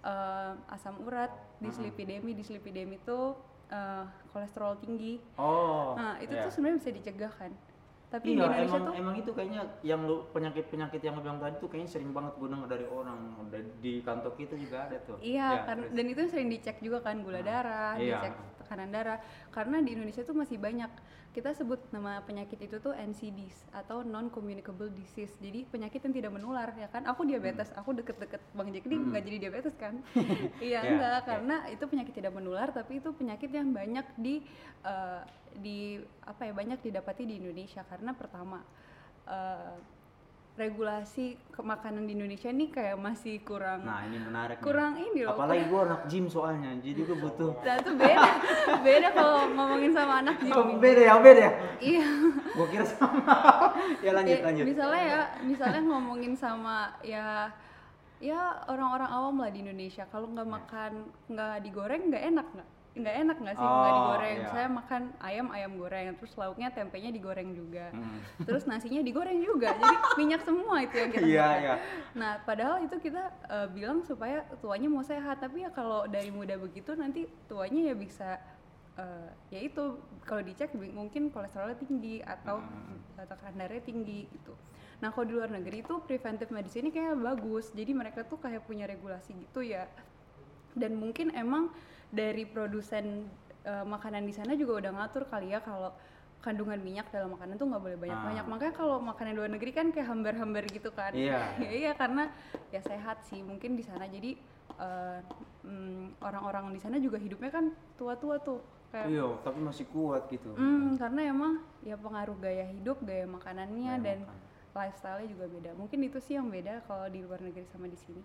eh, 0.00 0.52
asam 0.68 1.00
urat, 1.02 1.32
dislipidemi, 1.58 2.32
dislipidemi 2.32 2.96
itu 2.96 3.32
eh, 3.68 4.04
kolesterol 4.32 4.80
tinggi. 4.80 5.20
Oh. 5.36 5.92
Nah, 5.92 6.16
itu 6.18 6.32
iya. 6.32 6.44
tuh 6.44 6.52
sebenarnya 6.52 6.76
bisa 6.80 6.90
dicegah 6.92 7.32
kan. 7.32 7.52
Tapi 8.08 8.24
iya, 8.24 8.32
di 8.32 8.40
Indonesia 8.40 8.64
emang, 8.64 8.84
tuh 8.88 8.94
emang 8.96 9.14
itu 9.20 9.30
kayaknya 9.36 9.62
yang 9.84 10.00
lu 10.08 10.24
penyakit-penyakit 10.32 11.00
yang 11.04 11.12
lu 11.12 11.20
bilang 11.20 11.36
tadi 11.36 11.60
tuh 11.60 11.68
kayaknya 11.68 11.90
sering 11.92 12.16
banget 12.16 12.32
gue 12.40 12.48
dari 12.64 12.88
orang. 12.88 13.20
Di 13.84 14.00
kantor 14.00 14.32
kita 14.32 14.56
juga 14.56 14.88
ada 14.88 14.96
tuh. 15.04 15.20
Iya, 15.20 15.48
Ya, 15.52 15.60
kan 15.68 15.76
terus. 15.84 15.92
dan 15.92 16.04
itu 16.08 16.22
sering 16.32 16.48
dicek 16.48 16.80
juga 16.80 17.04
kan 17.04 17.20
gula 17.20 17.44
Hmm. 17.44 17.48
darah, 17.52 17.92
Iya. 18.00 18.16
dicek 18.24 18.34
tekanan 18.68 18.92
darah. 18.92 19.16
Karena 19.48 19.80
di 19.80 19.96
Indonesia 19.96 20.20
tuh 20.20 20.36
masih 20.36 20.60
banyak 20.60 20.92
kita 21.28 21.54
sebut 21.54 21.80
nama 21.88 22.20
penyakit 22.20 22.58
itu 22.58 22.76
tuh 22.76 22.92
NCDs 22.92 23.72
atau 23.72 24.04
non 24.04 24.28
communicable 24.28 24.92
disease. 24.92 25.32
Jadi 25.40 25.64
penyakit 25.64 26.04
yang 26.04 26.12
tidak 26.12 26.32
menular 26.36 26.68
ya 26.76 26.92
kan. 26.92 27.08
Aku 27.08 27.24
diabetes, 27.24 27.72
aku 27.72 27.96
deket-deket 27.96 28.44
Bang 28.52 28.68
Jack 28.68 28.84
ini 28.84 29.00
Hmm. 29.00 29.08
nggak 29.08 29.24
jadi 29.24 29.36
diabetes 29.40 29.74
kan? 29.80 30.04
iya 30.60 30.78
Iya, 30.78 30.80
enggak, 30.84 31.16
iya. 31.16 31.24
karena 31.24 31.56
itu 31.72 31.84
penyakit 31.84 32.12
tidak 32.12 32.32
menular 32.34 32.68
tapi 32.68 33.00
itu 33.00 33.08
penyakit 33.10 33.48
yang 33.48 33.72
banyak 33.72 34.04
di 34.20 34.44
eh, 34.84 35.22
di 35.56 35.96
apa 36.22 36.44
ya 36.44 36.52
banyak 36.52 36.78
didapati 36.84 37.24
di 37.24 37.40
Indonesia 37.40 37.80
karena 37.88 38.12
pertama 38.12 38.60
eh, 39.26 39.74
regulasi 40.58 41.38
ke 41.48 41.60
makanan 41.62 42.04
di 42.04 42.18
Indonesia 42.18 42.50
ini 42.50 42.66
kayak 42.66 42.98
masih 42.98 43.38
kurang 43.46 43.86
Nah, 43.86 44.02
ini 44.02 44.18
menarik. 44.18 44.58
nih. 44.58 44.64
kurang 44.66 44.98
ini 44.98 45.22
loh 45.22 45.38
Apalagi 45.38 45.64
gue 45.70 45.80
anak 45.80 46.00
gym 46.10 46.26
soalnya, 46.26 46.74
jadi 46.82 47.00
gue 47.00 47.16
butuh. 47.16 47.52
Nah 47.62 47.74
itu 47.78 47.90
beda, 47.94 48.28
beda 48.82 49.08
kalau 49.14 49.38
ngomongin 49.54 49.92
sama 49.94 50.14
anak 50.18 50.36
gym. 50.42 50.50
Oh, 50.52 50.66
beda 50.76 51.00
ya, 51.00 51.14
beda 51.22 51.40
ya. 51.40 51.52
Iya. 51.78 52.06
Gue 52.58 52.66
kira 52.68 52.84
sama. 52.84 53.22
ya 54.04 54.10
lanjut, 54.10 54.34
Ya, 54.34 54.44
lanjut. 54.44 54.64
Misalnya 54.66 55.02
ya, 55.06 55.20
misalnya 55.46 55.80
ngomongin 55.86 56.34
sama 56.34 56.90
ya 57.00 57.54
ya 58.18 58.66
orang-orang 58.66 59.06
awam 59.08 59.38
lah 59.38 59.50
di 59.54 59.62
Indonesia. 59.62 60.02
Kalau 60.10 60.26
nggak 60.26 60.48
makan 60.50 60.92
nggak 61.30 61.54
digoreng 61.62 62.10
nggak 62.10 62.24
enak 62.34 62.46
nggak? 62.50 62.68
Nggak 62.98 63.14
enak 63.16 63.36
nggak 63.38 63.54
sih 63.54 63.62
Oh, 63.62 63.74
nggak 63.78 63.94
digoreng? 63.94 64.36
iya. 64.36 64.48
Saya 64.50 64.66
makan 64.68 65.02
ayam 65.20 65.46
ayam 65.48 65.72
goreng, 65.74 66.06
terus 66.18 66.34
lauknya 66.34 66.68
tempenya 66.68 67.10
digoreng 67.10 67.54
juga. 67.54 67.86
Hmm. 67.90 68.18
Terus 68.42 68.66
nasinya 68.66 69.00
digoreng 69.00 69.38
juga, 69.40 69.70
jadi 69.72 69.96
minyak 70.20 70.42
semua 70.42 70.82
itu 70.82 70.94
yang 70.94 71.10
kita 71.10 71.22
Iya, 71.24 71.46
makan. 71.46 71.62
iya. 71.62 71.74
Nah, 72.12 72.32
padahal 72.42 72.76
itu 72.82 72.96
kita 72.98 73.22
eh, 73.46 73.68
bilang 73.70 74.02
supaya 74.02 74.42
tuanya 74.58 74.88
mau 74.88 75.02
sehat, 75.02 75.38
tapi 75.38 75.62
ya 75.62 75.70
kalau 75.70 76.04
dari 76.04 76.28
muda 76.28 76.58
begitu 76.58 76.92
nanti 76.92 77.20
tuanya 77.46 77.88
ya 77.88 77.94
bisa 77.94 78.42
eh, 78.96 79.30
ya 79.48 79.60
itu 79.62 79.94
kalau 80.20 80.42
dicek 80.42 80.74
mungkin 80.74 81.30
kolesterolnya 81.30 81.78
tinggi 81.78 82.18
atau 82.18 82.58
Hmm. 82.58 82.98
tekanan 83.16 83.54
darahnya 83.56 83.84
tinggi 83.84 84.26
gitu. 84.28 84.58
Nah 84.98 85.10
kalau 85.10 85.22
di 85.22 85.34
luar 85.34 85.46
negeri 85.48 85.80
itu 85.80 86.02
preventive 86.02 86.50
medicine 86.50 86.82
ini 86.82 86.92
kayak 86.92 87.14
bagus, 87.14 87.70
jadi 87.70 87.94
mereka 87.94 88.26
tuh 88.26 88.36
kayak 88.36 88.66
punya 88.66 88.84
regulasi 88.84 89.38
gitu 89.38 89.62
ya. 89.62 89.86
Dan 90.74 90.98
mungkin 91.00 91.32
emang 91.32 91.70
dari 92.08 92.48
produsen 92.48 93.28
eh, 93.64 93.84
makanan 93.84 94.24
di 94.24 94.32
sana 94.32 94.56
juga 94.56 94.80
udah 94.84 94.92
ngatur 94.96 95.28
kali 95.28 95.52
ya 95.52 95.60
kalau 95.60 95.92
kandungan 96.38 96.78
minyak 96.78 97.10
dalam 97.10 97.34
makanan 97.34 97.58
tuh 97.58 97.66
nggak 97.66 97.82
boleh 97.82 97.98
banyak-banyak. 97.98 98.44
Ah. 98.46 98.50
Makanya 98.50 98.74
kalau 98.78 98.96
makanan 99.02 99.32
luar 99.34 99.50
negeri 99.50 99.70
kan 99.74 99.90
kayak 99.90 100.06
hambar-hambar 100.06 100.64
gitu 100.70 100.90
kan. 100.94 101.10
Iya. 101.12 101.52
ya 101.66 101.70
iya 101.70 101.92
karena 101.98 102.30
ya 102.70 102.80
sehat 102.80 103.26
sih 103.26 103.42
mungkin 103.42 103.74
di 103.74 103.82
sana 103.82 104.06
jadi 104.06 104.38
eh, 104.78 105.20
mm, 105.66 106.22
orang-orang 106.22 106.70
di 106.72 106.80
sana 106.80 106.96
juga 107.02 107.18
hidupnya 107.18 107.50
kan 107.50 107.74
tua-tua 107.98 108.38
tuh 108.38 108.62
kayak 108.88 109.10
Iya, 109.10 109.26
tapi 109.44 109.58
masih 109.60 109.84
kuat 109.92 110.30
gitu. 110.32 110.54
Hmm, 110.56 110.96
karena 110.96 111.20
emang 111.28 111.52
ya 111.84 111.98
pengaruh 111.98 112.38
gaya 112.40 112.64
hidup, 112.72 113.02
gaya 113.04 113.26
makanannya 113.28 114.00
Gaya 114.00 114.04
dan 114.06 114.18
makan. 114.24 114.38
lifestyle-nya 114.78 115.28
juga 115.28 115.44
beda. 115.50 115.70
Mungkin 115.76 115.98
itu 116.06 116.18
sih 116.22 116.38
yang 116.38 116.48
beda 116.48 116.86
kalau 116.88 117.04
di 117.10 117.20
luar 117.20 117.42
negeri 117.42 117.66
sama 117.68 117.90
di 117.90 117.98
sini. 117.98 118.22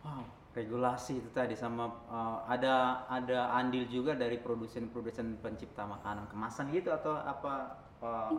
Wow, 0.00 0.24
regulasi 0.56 1.20
itu 1.20 1.28
tadi 1.36 1.52
sama 1.52 1.92
uh, 2.08 2.40
ada 2.48 3.04
ada 3.04 3.52
andil 3.52 3.84
juga 3.84 4.16
dari 4.16 4.40
produsen-produsen 4.40 5.36
pencipta 5.44 5.84
makanan 5.84 6.24
kemasan 6.32 6.72
gitu 6.72 6.88
atau 6.88 7.20
apa 7.20 7.76
uh, 8.00 8.32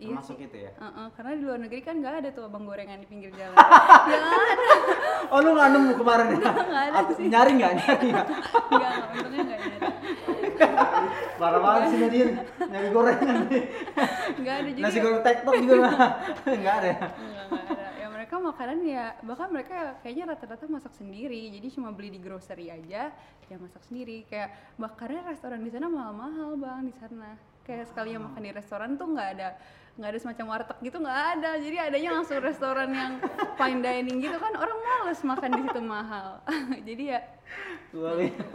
iya 0.00 0.16
termasuk 0.16 0.40
itu 0.40 0.56
ya? 0.56 0.72
Uh-uh, 0.80 1.12
karena 1.12 1.30
di 1.36 1.42
luar 1.44 1.58
negeri 1.60 1.80
kan 1.84 2.00
nggak 2.00 2.14
ada 2.24 2.28
tuh 2.32 2.48
abang 2.48 2.64
gorengan 2.64 2.96
di 2.96 3.06
pinggir 3.06 3.28
jalan. 3.36 3.54
Nggak 4.08 4.24
ada, 4.24 4.66
Oh 5.30 5.38
lu 5.38 5.54
nggak 5.54 5.68
nemu 5.70 5.92
kemarin 5.94 6.26
ya? 6.32 6.36
Nggak 6.42 6.84
ada 6.90 7.12
sih. 7.14 7.26
Nyari 7.30 7.50
nggak? 7.60 7.72
Nyari 7.76 8.06
nggak? 8.10 8.26
nggak, 8.72 8.92
untungnya 9.12 9.40
nggak 9.46 9.60
ada. 9.62 9.88
Parah 11.38 11.60
banget 11.60 11.82
sih 11.92 11.98
Nadine, 12.00 12.32
nyari 12.72 12.88
gorengan 12.90 13.36
nih. 13.52 13.62
Nggak 14.40 14.54
ada 14.56 14.68
jadi. 14.72 14.80
Nasi 14.82 14.98
goreng 14.98 15.22
tektok 15.22 15.54
juga 15.60 15.74
nggak 15.76 16.10
nggak 16.64 16.74
ada 16.80 16.88
ya? 16.88 16.96
Nggak, 16.96 17.44
nggak 17.52 17.64
ada. 17.68 17.91
Ya 18.32 18.40
mereka 18.40 18.56
makanan 18.56 18.78
ya, 18.88 19.12
bahkan 19.28 19.52
mereka 19.52 19.76
kayaknya 20.00 20.32
rata-rata 20.32 20.64
masak 20.64 20.96
sendiri. 20.96 21.52
Jadi 21.52 21.68
cuma 21.76 21.92
beli 21.92 22.08
di 22.08 22.16
grocery 22.16 22.72
aja, 22.72 23.12
ya 23.12 23.56
masak 23.60 23.84
sendiri. 23.84 24.24
Kayak 24.24 24.56
bakarnya 24.80 25.20
restoran 25.28 25.60
di 25.60 25.68
sana 25.68 25.92
mahal-mahal 25.92 26.56
bang 26.56 26.88
di 26.88 26.96
sana. 26.96 27.36
Kayak 27.60 27.92
sekali 27.92 28.16
yang 28.16 28.24
makan 28.24 28.40
di 28.40 28.52
restoran 28.56 28.96
tuh 28.96 29.12
nggak 29.12 29.28
ada 29.36 29.60
nggak 30.00 30.08
ada 30.08 30.18
semacam 30.24 30.44
warteg 30.48 30.78
gitu 30.80 30.96
nggak 31.04 31.20
ada. 31.36 31.50
Jadi 31.60 31.76
adanya 31.76 32.10
langsung 32.16 32.40
restoran 32.40 32.88
yang 32.96 33.20
fine 33.60 33.84
dining 33.84 34.24
gitu 34.24 34.40
kan 34.40 34.56
orang 34.56 34.80
males 34.80 35.20
makan 35.20 35.50
di 35.52 35.62
situ 35.68 35.80
mahal. 35.84 36.40
Jadi 36.88 37.04
ya, 37.12 37.20
lihat. 37.92 38.48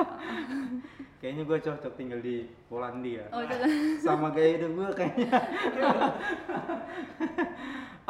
Kayaknya 1.21 1.43
gue 1.45 1.57
cocok 1.61 1.93
tinggal 1.93 2.19
di 2.25 2.49
Polandia. 2.65 3.29
oh 3.29 3.45
sama 4.01 4.33
gaya 4.33 4.57
hidup 4.57 4.73
gue 4.73 4.89
kayaknya 4.97 5.29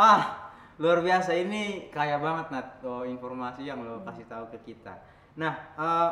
ah 0.08 0.47
luar 0.78 1.02
biasa 1.02 1.34
ini 1.34 1.90
kaya 1.90 2.22
banget 2.22 2.54
nat. 2.54 2.68
Oh, 2.86 3.02
informasi 3.02 3.66
yang 3.66 3.82
lo 3.82 4.06
kasih 4.06 4.26
tahu 4.30 4.46
ke 4.54 4.74
kita. 4.74 4.94
Nah 5.38 5.54
eh, 5.74 6.12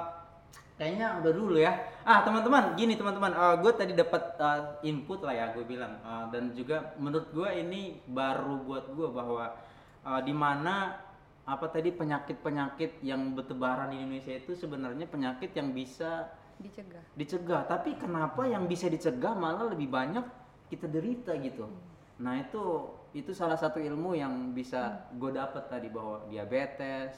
kayaknya 0.75 1.21
udah 1.21 1.31
dulu 1.33 1.55
ya. 1.61 1.71
Ah 2.01 2.25
teman-teman 2.25 2.73
gini 2.73 2.97
teman-teman. 2.97 3.61
Gue 3.61 3.71
tadi 3.77 3.93
dapat 3.93 4.37
eh, 4.41 4.89
input 4.89 5.21
lah 5.21 5.33
ya 5.33 5.45
gue 5.53 5.65
bilang. 5.65 6.01
Eh, 6.01 6.25
dan 6.33 6.43
juga 6.57 6.97
menurut 6.97 7.29
gue 7.29 7.49
ini 7.61 8.01
baru 8.09 8.61
buat 8.65 8.85
gue 8.89 9.07
bahwa 9.13 9.53
eh, 10.01 10.21
di 10.25 10.33
mana 10.33 10.97
apa 11.45 11.69
tadi 11.69 11.93
penyakit-penyakit 11.93 13.05
yang 13.05 13.37
bertebaran 13.37 13.93
di 13.93 14.01
Indonesia 14.01 14.33
itu 14.33 14.57
sebenarnya 14.57 15.05
penyakit 15.05 15.53
yang 15.53 15.77
bisa 15.77 16.25
dicegah. 16.57 17.05
dicegah. 17.13 17.61
Tapi 17.69 18.01
kenapa 18.01 18.49
yang 18.49 18.65
bisa 18.65 18.89
dicegah 18.89 19.37
malah 19.37 19.69
lebih 19.69 19.93
banyak 19.93 20.25
kita 20.73 20.89
derita 20.89 21.37
gitu? 21.37 21.69
Nah 22.17 22.41
itu 22.41 22.89
itu 23.15 23.31
salah 23.31 23.55
satu 23.55 23.79
ilmu 23.79 24.11
yang 24.19 24.51
bisa 24.51 25.07
gue 25.15 25.31
dapet 25.31 25.71
tadi 25.71 25.87
bahwa 25.87 26.27
diabetes 26.27 27.15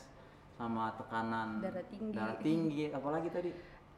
sama 0.54 0.94
tekanan 0.94 1.58
Darah 1.58 1.86
tinggi. 1.90 2.14
darah 2.14 2.38
tinggi 2.38 2.86
apalagi 2.94 3.30
tadi? 3.34 3.50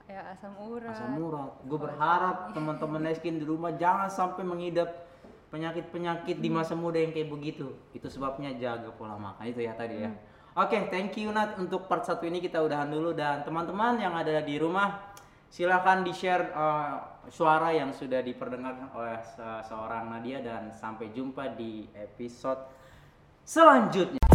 Kayak 0.07 0.25
asam 0.39 0.55
urat. 0.57 0.95
asam 0.95 1.13
urat. 1.19 1.51
Gue 1.67 1.79
berharap 1.79 2.37
teman-teman 2.55 3.03
Neskin 3.05 3.35
di 3.37 3.45
rumah 3.45 3.75
jangan 3.75 4.07
sampai 4.07 4.47
mengidap 4.47 5.11
penyakit-penyakit 5.51 6.39
di 6.39 6.49
masa 6.49 6.73
muda 6.73 6.97
yang 7.03 7.11
kayak 7.11 7.29
begitu. 7.29 7.75
Itu 7.91 8.07
sebabnya 8.07 8.55
jaga 8.55 8.89
pola 8.95 9.19
makan. 9.19 9.43
Itu 9.51 9.59
ya 9.59 9.75
tadi 9.75 9.99
ya. 9.99 10.11
Oke 10.55 10.87
thank 10.89 11.13
you 11.19 11.29
Nat. 11.35 11.59
Untuk 11.59 11.85
part 11.91 12.07
satu 12.07 12.25
ini 12.25 12.39
kita 12.39 12.63
udahan 12.63 12.89
dulu. 12.89 13.11
Dan 13.13 13.43
teman-teman 13.43 13.99
yang 13.99 14.15
ada 14.15 14.39
di 14.39 14.55
rumah 14.55 15.13
silahkan 15.49 16.05
di 16.05 16.13
share 16.13 16.53
suara 17.29 17.73
yang 17.73 17.89
sudah 17.89 18.21
diperdengarkan 18.21 18.93
oleh 18.93 19.17
se- 19.25 19.61
seorang 19.65 20.13
Nadia 20.13 20.45
dan 20.45 20.69
sampai 20.73 21.09
jumpa 21.09 21.57
di 21.57 21.89
episode 21.97 22.69
selanjutnya 23.41 24.28